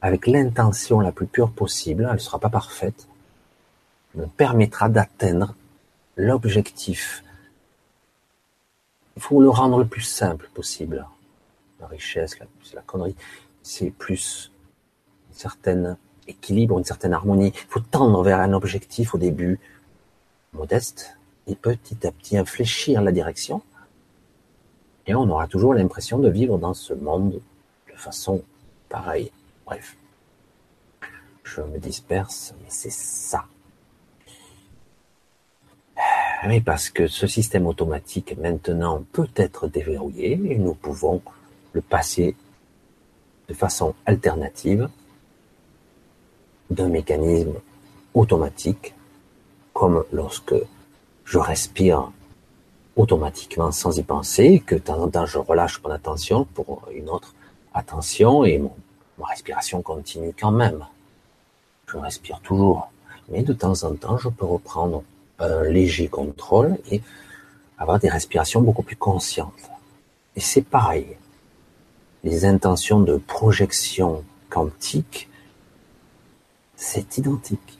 avec 0.00 0.26
l'intention 0.26 1.00
la 1.00 1.12
plus 1.12 1.26
pure 1.26 1.50
possible, 1.50 2.06
elle 2.08 2.14
ne 2.14 2.18
sera 2.18 2.38
pas 2.38 2.48
parfaite, 2.48 3.08
me 4.14 4.26
permettra 4.26 4.88
d'atteindre 4.88 5.54
l'objectif. 6.16 7.22
Il 9.16 9.22
faut 9.22 9.40
le 9.40 9.50
rendre 9.50 9.78
le 9.78 9.86
plus 9.86 10.02
simple 10.02 10.48
possible. 10.54 11.06
La 11.80 11.86
richesse, 11.86 12.38
la, 12.38 12.46
la 12.74 12.82
connerie, 12.82 13.16
c'est 13.62 13.90
plus 13.90 14.52
un 15.30 15.34
certain 15.34 15.96
équilibre, 16.26 16.78
une 16.78 16.84
certaine 16.84 17.12
harmonie. 17.12 17.52
Il 17.54 17.68
faut 17.68 17.80
tendre 17.80 18.22
vers 18.22 18.40
un 18.40 18.52
objectif 18.52 19.14
au 19.14 19.18
début 19.18 19.58
modeste 20.52 21.16
et 21.46 21.54
petit 21.54 22.06
à 22.06 22.12
petit 22.12 22.36
infléchir 22.36 23.02
la 23.02 23.12
direction. 23.12 23.62
Et 25.06 25.14
on 25.14 25.28
aura 25.28 25.48
toujours 25.48 25.74
l'impression 25.74 26.18
de 26.18 26.28
vivre 26.28 26.58
dans 26.58 26.74
ce 26.74 26.94
monde 26.94 27.40
de 27.90 27.96
façon 27.96 28.42
pareille. 28.88 29.32
Bref, 29.66 29.96
je 31.42 31.62
me 31.62 31.78
disperse, 31.78 32.54
mais 32.60 32.68
c'est 32.68 32.92
ça. 32.92 33.46
Oui, 36.46 36.60
parce 36.60 36.88
que 36.88 37.06
ce 37.06 37.26
système 37.26 37.66
automatique 37.66 38.36
maintenant 38.38 39.04
peut 39.12 39.28
être 39.36 39.68
déverrouillé 39.68 40.32
et 40.32 40.56
nous 40.56 40.74
pouvons 40.74 41.20
le 41.72 41.82
passer 41.82 42.34
de 43.48 43.54
façon 43.54 43.94
alternative 44.06 44.88
d'un 46.70 46.88
mécanisme 46.88 47.54
automatique, 48.14 48.94
comme 49.74 50.04
lorsque 50.12 50.54
je 51.24 51.38
respire 51.38 52.10
automatiquement 52.96 53.70
sans 53.70 53.98
y 53.98 54.02
penser, 54.02 54.62
que 54.64 54.76
de 54.76 54.80
temps 54.80 55.02
en 55.02 55.10
temps 55.10 55.26
je 55.26 55.38
relâche 55.38 55.82
mon 55.82 55.90
attention 55.90 56.44
pour 56.44 56.88
une 56.94 57.10
autre 57.10 57.34
attention 57.74 58.44
et 58.44 58.58
mon, 58.58 58.74
ma 59.18 59.26
respiration 59.26 59.82
continue 59.82 60.34
quand 60.38 60.52
même. 60.52 60.86
Je 61.86 61.98
respire 61.98 62.40
toujours, 62.40 62.90
mais 63.28 63.42
de 63.42 63.52
temps 63.52 63.84
en 63.84 63.94
temps 63.94 64.16
je 64.16 64.28
peux 64.28 64.46
reprendre 64.46 65.02
un 65.40 65.62
léger 65.64 66.08
contrôle 66.08 66.78
et 66.90 67.02
avoir 67.78 67.98
des 67.98 68.08
respirations 68.08 68.60
beaucoup 68.60 68.82
plus 68.82 68.96
conscientes. 68.96 69.70
Et 70.36 70.40
c'est 70.40 70.62
pareil. 70.62 71.16
Les 72.22 72.44
intentions 72.44 73.00
de 73.00 73.16
projection 73.16 74.24
quantique, 74.50 75.28
c'est 76.76 77.18
identique. 77.18 77.78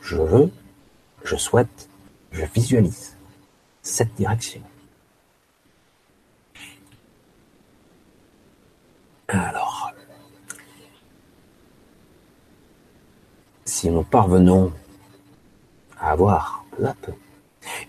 Je 0.00 0.16
veux, 0.16 0.50
je 1.24 1.36
souhaite, 1.36 1.88
je 2.30 2.44
visualise 2.54 3.16
cette 3.82 4.14
direction. 4.14 4.62
Alors, 9.28 9.92
si 13.64 13.90
nous 13.90 14.04
parvenons 14.04 14.72
à 15.98 16.12
avoir 16.12 16.64
peu 16.76 16.86
à 16.86 16.94
peu. 16.94 17.12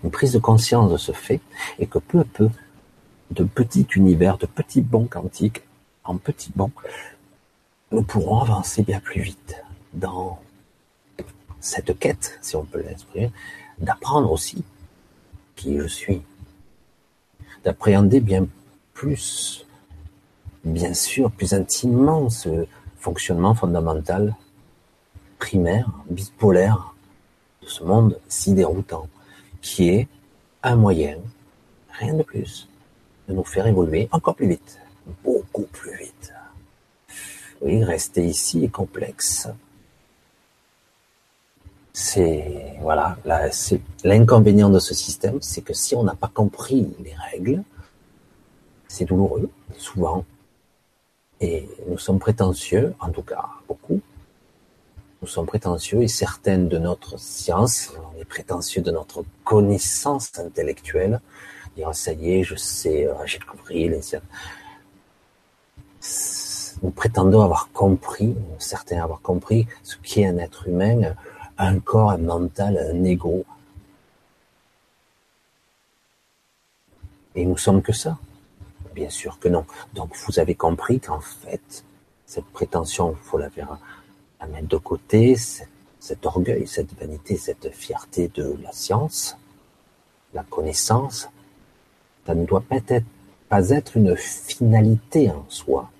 Une 0.02 0.10
prise 0.10 0.32
de 0.32 0.38
conscience 0.38 0.90
de 0.90 0.96
ce 0.96 1.12
fait 1.12 1.40
et 1.78 1.86
que 1.86 1.98
peu 1.98 2.20
à 2.20 2.24
peu 2.24 2.48
de 3.30 3.44
petits 3.44 3.86
univers, 3.94 4.38
de 4.38 4.46
petits 4.46 4.80
bons 4.80 5.06
quantiques 5.06 5.62
en 6.04 6.16
petits 6.16 6.52
bons, 6.54 6.72
nous 7.92 8.02
pourrons 8.02 8.40
avancer 8.40 8.82
bien 8.82 9.00
plus 9.00 9.20
vite 9.20 9.56
dans 9.92 10.40
cette 11.60 11.98
quête, 11.98 12.38
si 12.40 12.56
on 12.56 12.64
peut 12.64 12.82
l'exprimer, 12.82 13.30
d'apprendre 13.78 14.30
aussi 14.32 14.64
qui 15.56 15.76
je 15.78 15.86
suis, 15.86 16.22
d'appréhender 17.64 18.20
bien 18.20 18.46
plus, 18.94 19.66
bien 20.64 20.94
sûr, 20.94 21.30
plus 21.30 21.52
intimement 21.52 22.30
ce 22.30 22.66
fonctionnement 22.96 23.54
fondamental, 23.54 24.34
primaire, 25.38 25.90
bipolaire 26.10 26.94
ce 27.68 27.84
monde 27.84 28.18
si 28.28 28.52
déroutant, 28.52 29.08
qui 29.60 29.90
est 29.90 30.08
un 30.62 30.76
moyen, 30.76 31.18
rien 31.90 32.14
de 32.14 32.22
plus, 32.22 32.68
de 33.28 33.34
nous 33.34 33.44
faire 33.44 33.66
évoluer 33.66 34.08
encore 34.12 34.34
plus 34.34 34.48
vite, 34.48 34.78
beaucoup 35.22 35.64
plus 35.64 35.96
vite. 35.96 36.32
Oui, 37.60 37.82
rester 37.82 38.24
ici 38.24 38.64
est 38.64 38.68
complexe. 38.68 39.48
C'est 41.92 42.76
voilà, 42.80 43.16
l'inconvénient 44.04 44.70
de 44.70 44.78
ce 44.78 44.94
système, 44.94 45.38
c'est 45.42 45.62
que 45.62 45.74
si 45.74 45.96
on 45.96 46.04
n'a 46.04 46.14
pas 46.14 46.28
compris 46.28 46.86
les 47.02 47.14
règles, 47.14 47.62
c'est 48.86 49.04
douloureux, 49.04 49.50
souvent, 49.76 50.24
et 51.40 51.68
nous 51.88 51.98
sommes 51.98 52.18
prétentieux, 52.18 52.94
en 53.00 53.10
tout 53.10 53.22
cas 53.22 53.44
beaucoup, 53.66 54.00
nous 55.20 55.28
sommes 55.28 55.46
prétentieux 55.46 56.02
et 56.02 56.08
certaines 56.08 56.68
de 56.68 56.78
notre 56.78 57.18
science, 57.18 57.92
on 58.14 58.20
est 58.20 58.24
prétentieux 58.24 58.82
de 58.82 58.90
notre 58.90 59.24
connaissance 59.44 60.38
intellectuelle, 60.38 61.20
dire 61.76 61.94
ça 61.94 62.12
y 62.12 62.34
est, 62.34 62.42
je 62.44 62.54
sais, 62.54 63.06
euh, 63.06 63.14
j'ai 63.24 63.40
compris, 63.40 63.90
nous 66.82 66.90
prétendons 66.90 67.42
avoir 67.42 67.70
compris, 67.72 68.36
certains 68.58 69.02
avoir 69.02 69.20
compris 69.20 69.66
ce 69.82 69.96
qu'est 69.96 70.26
un 70.26 70.38
être 70.38 70.68
humain, 70.68 71.14
un 71.58 71.80
corps, 71.80 72.12
un 72.12 72.18
mental, 72.18 72.78
un 72.78 73.02
ego. 73.04 73.44
Et 77.34 77.44
nous 77.44 77.56
sommes 77.56 77.82
que 77.82 77.92
ça. 77.92 78.18
Bien 78.94 79.10
sûr 79.10 79.38
que 79.38 79.48
non. 79.48 79.64
Donc 79.94 80.14
vous 80.26 80.38
avez 80.38 80.54
compris 80.54 81.00
qu'en 81.00 81.20
fait, 81.20 81.84
cette 82.26 82.46
prétention, 82.46 83.12
il 83.12 83.28
faut 83.28 83.38
la 83.38 83.50
faire 83.50 83.78
mettre 84.46 84.68
de 84.68 84.76
côté, 84.76 85.36
cet 85.98 86.26
orgueil, 86.26 86.66
cette 86.66 86.94
vanité, 86.98 87.36
cette 87.36 87.70
fierté 87.74 88.28
de 88.28 88.56
la 88.62 88.72
science, 88.72 89.36
la 90.34 90.42
connaissance, 90.44 91.28
ça 92.26 92.34
ne 92.34 92.44
doit 92.44 92.60
peut-être 92.60 93.06
pas 93.48 93.70
être 93.70 93.96
une 93.96 94.16
finalité 94.16 95.30
en 95.30 95.44
soi. 95.48 95.90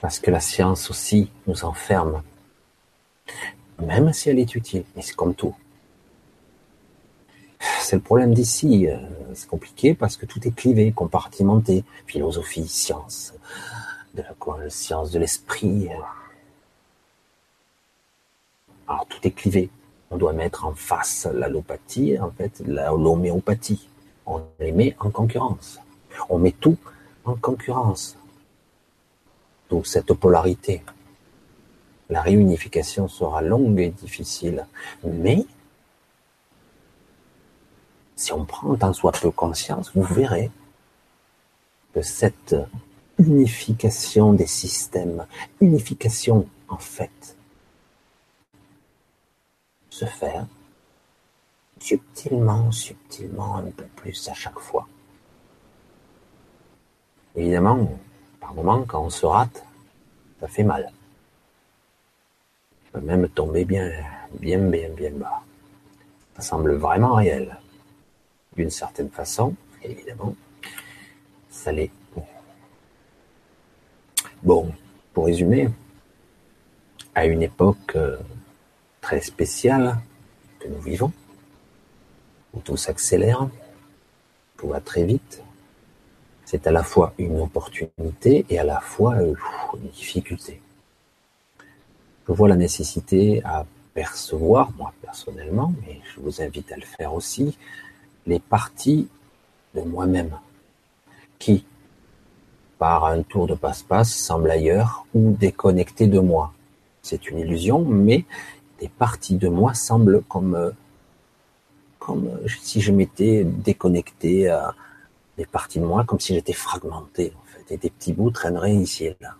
Parce 0.00 0.18
que 0.18 0.32
la 0.32 0.40
science 0.40 0.90
aussi 0.90 1.30
nous 1.46 1.64
enferme, 1.64 2.22
même 3.78 4.12
si 4.12 4.30
elle 4.30 4.40
est 4.40 4.54
utile, 4.56 4.84
mais 4.96 5.02
c'est 5.02 5.14
comme 5.14 5.34
tout. 5.34 5.54
C'est 7.92 7.96
le 7.96 8.02
problème 8.04 8.32
d'ici, 8.32 8.88
euh, 8.88 8.96
c'est 9.34 9.46
compliqué 9.46 9.92
parce 9.92 10.16
que 10.16 10.24
tout 10.24 10.48
est 10.48 10.56
clivé, 10.56 10.92
compartimenté, 10.92 11.84
philosophie, 12.06 12.66
science, 12.66 13.34
de 14.14 14.22
de 14.22 15.18
l'esprit. 15.18 15.90
Alors 18.88 19.04
tout 19.06 19.18
est 19.24 19.30
clivé. 19.32 19.68
On 20.10 20.16
doit 20.16 20.32
mettre 20.32 20.64
en 20.64 20.72
face 20.72 21.28
l'allopathie, 21.34 22.18
en 22.18 22.30
fait, 22.30 22.62
l'homéopathie. 22.66 23.86
On 24.24 24.40
les 24.58 24.72
met 24.72 24.96
en 24.98 25.10
concurrence. 25.10 25.78
On 26.30 26.38
met 26.38 26.52
tout 26.52 26.78
en 27.26 27.34
concurrence. 27.34 28.16
Donc 29.68 29.86
cette 29.86 30.14
polarité. 30.14 30.82
La 32.08 32.22
réunification 32.22 33.06
sera 33.06 33.42
longue 33.42 33.80
et 33.80 33.90
difficile, 33.90 34.66
mais 35.04 35.44
si 38.22 38.32
on 38.32 38.44
prend 38.44 38.76
tant 38.76 38.92
soit 38.92 39.12
peu 39.12 39.32
conscience, 39.32 39.90
vous 39.94 40.04
verrez 40.04 40.50
que 41.92 42.02
cette 42.02 42.54
unification 43.18 44.32
des 44.32 44.46
systèmes, 44.46 45.26
unification 45.60 46.48
en 46.68 46.78
fait, 46.78 47.36
se 49.90 50.04
fait 50.04 50.40
subtilement, 51.80 52.70
subtilement, 52.70 53.56
un 53.56 53.70
peu 53.72 53.86
plus 53.96 54.28
à 54.28 54.34
chaque 54.34 54.60
fois. 54.60 54.86
Évidemment, 57.34 57.98
par 58.40 58.54
moment, 58.54 58.84
quand 58.86 59.02
on 59.02 59.10
se 59.10 59.26
rate, 59.26 59.64
ça 60.40 60.46
fait 60.46 60.62
mal. 60.62 60.92
On 62.86 63.00
peut 63.00 63.04
même 63.04 63.28
tomber 63.28 63.64
bien, 63.64 63.90
bien, 64.38 64.60
bien, 64.60 64.90
bien 64.90 65.10
bas. 65.10 65.42
Ça 66.36 66.42
semble 66.42 66.74
vraiment 66.74 67.14
réel. 67.14 67.58
D'une 68.56 68.70
certaine 68.70 69.10
façon, 69.10 69.54
évidemment, 69.82 70.34
ça 71.50 71.72
l'est. 71.72 71.90
Bon, 74.42 74.72
pour 75.12 75.26
résumer, 75.26 75.68
à 77.14 77.26
une 77.26 77.42
époque 77.42 77.94
euh, 77.94 78.16
très 79.00 79.20
spéciale 79.20 79.98
que 80.58 80.66
nous 80.66 80.80
vivons, 80.80 81.12
où 82.52 82.60
tout 82.60 82.76
s'accélère, 82.76 83.48
tout 84.56 84.68
va 84.68 84.80
très 84.80 85.04
vite, 85.04 85.42
c'est 86.44 86.66
à 86.66 86.72
la 86.72 86.82
fois 86.82 87.14
une 87.18 87.40
opportunité 87.40 88.44
et 88.50 88.58
à 88.58 88.64
la 88.64 88.80
fois 88.80 89.14
euh, 89.14 89.34
une 89.74 89.88
difficulté. 89.90 90.60
Je 92.26 92.32
vois 92.32 92.48
la 92.48 92.56
nécessité 92.56 93.42
à 93.44 93.64
percevoir, 93.94 94.72
moi 94.72 94.92
personnellement, 95.00 95.72
mais 95.86 96.00
je 96.14 96.20
vous 96.20 96.42
invite 96.42 96.72
à 96.72 96.76
le 96.76 96.82
faire 96.82 97.14
aussi, 97.14 97.56
les 98.26 98.40
parties 98.40 99.08
de 99.74 99.80
moi-même 99.80 100.38
qui, 101.38 101.64
par 102.78 103.04
un 103.06 103.22
tour 103.22 103.46
de 103.46 103.54
passe-passe, 103.54 104.14
semblent 104.14 104.50
ailleurs 104.50 105.06
ou 105.14 105.32
déconnectées 105.32 106.06
de 106.06 106.20
moi. 106.20 106.52
C'est 107.02 107.28
une 107.28 107.38
illusion, 107.38 107.84
mais 107.84 108.24
des 108.80 108.88
parties 108.88 109.36
de 109.36 109.48
moi 109.48 109.74
semblent 109.74 110.22
comme, 110.28 110.54
euh, 110.54 110.70
comme 111.98 112.30
si 112.60 112.80
je 112.80 112.92
m'étais 112.92 113.44
déconnecté 113.44 114.48
à 114.48 114.74
des 115.36 115.46
parties 115.46 115.80
de 115.80 115.84
moi, 115.84 116.04
comme 116.04 116.20
si 116.20 116.34
j'étais 116.34 116.52
fragmenté, 116.52 117.32
en 117.40 117.46
fait, 117.46 117.74
et 117.74 117.76
des 117.76 117.90
petits 117.90 118.12
bouts 118.12 118.30
traîneraient 118.30 118.74
ici 118.74 119.06
et 119.06 119.16
là. 119.20 119.34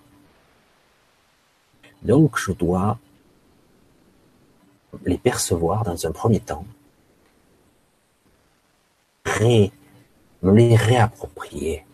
Donc, 2.03 2.39
je 2.39 2.53
dois 2.53 2.99
les 5.05 5.19
percevoir 5.19 5.85
dans 5.85 6.07
un 6.07 6.13
premier 6.13 6.41
temps, 6.41 6.65
me 10.43 10.53
les 10.53 10.77
réapproprier. 10.77 11.85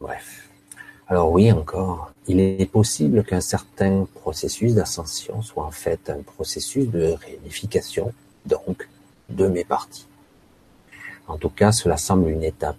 Bref. 0.00 0.48
Alors 1.08 1.32
oui, 1.32 1.50
encore, 1.50 2.12
il 2.26 2.38
est 2.40 2.70
possible 2.70 3.24
qu'un 3.24 3.40
certain 3.40 4.06
processus 4.14 4.74
d'ascension 4.74 5.40
soit 5.42 5.64
en 5.64 5.70
fait 5.70 6.10
un 6.10 6.22
processus 6.22 6.88
de 6.88 7.12
réunification, 7.12 8.12
donc, 8.44 8.88
de 9.30 9.46
mes 9.48 9.64
parties. 9.64 10.06
En 11.26 11.38
tout 11.38 11.48
cas, 11.48 11.72
cela 11.72 11.96
semble 11.96 12.28
une 12.30 12.44
étape 12.44 12.76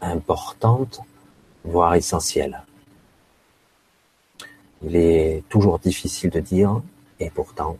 importante, 0.00 1.00
voire 1.64 1.94
essentielle. 1.94 2.62
Il 4.82 4.96
est 4.96 5.42
toujours 5.48 5.78
difficile 5.78 6.30
de 6.30 6.40
dire, 6.40 6.82
et 7.20 7.30
pourtant, 7.30 7.78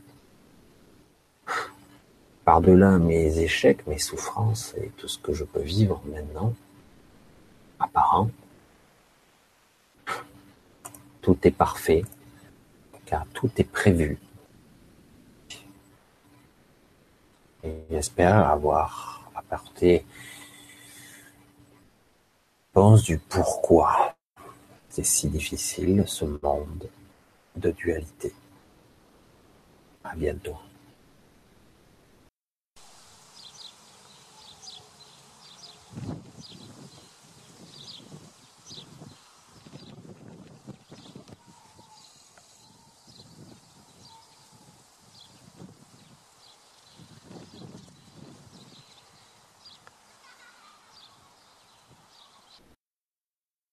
par-delà 2.47 3.01
mes 3.01 3.41
échecs, 3.41 3.85
mes 3.89 3.99
souffrances 3.99 4.73
et 4.77 4.93
tout 4.97 5.09
ce 5.09 5.19
que 5.19 5.33
je 5.33 5.43
peux 5.43 5.61
vivre 5.61 6.01
maintenant, 6.07 6.55
apparent, 7.81 8.31
tout 11.23 11.37
est 11.43 11.51
parfait, 11.51 12.05
car 13.05 13.27
tout 13.35 13.51
est 13.57 13.65
prévu. 13.65 14.17
J'espère 17.91 18.49
avoir 18.49 19.29
apporté 19.35 20.07
pense 22.73 23.03
du 23.03 23.19
pourquoi 23.19 24.15
c'est 24.89 25.05
si 25.05 25.29
difficile 25.29 26.05
ce 26.07 26.25
monde 26.25 26.89
de 27.57 27.71
dualité. 27.73 28.33
À 30.05 30.15
bientôt. 30.15 30.57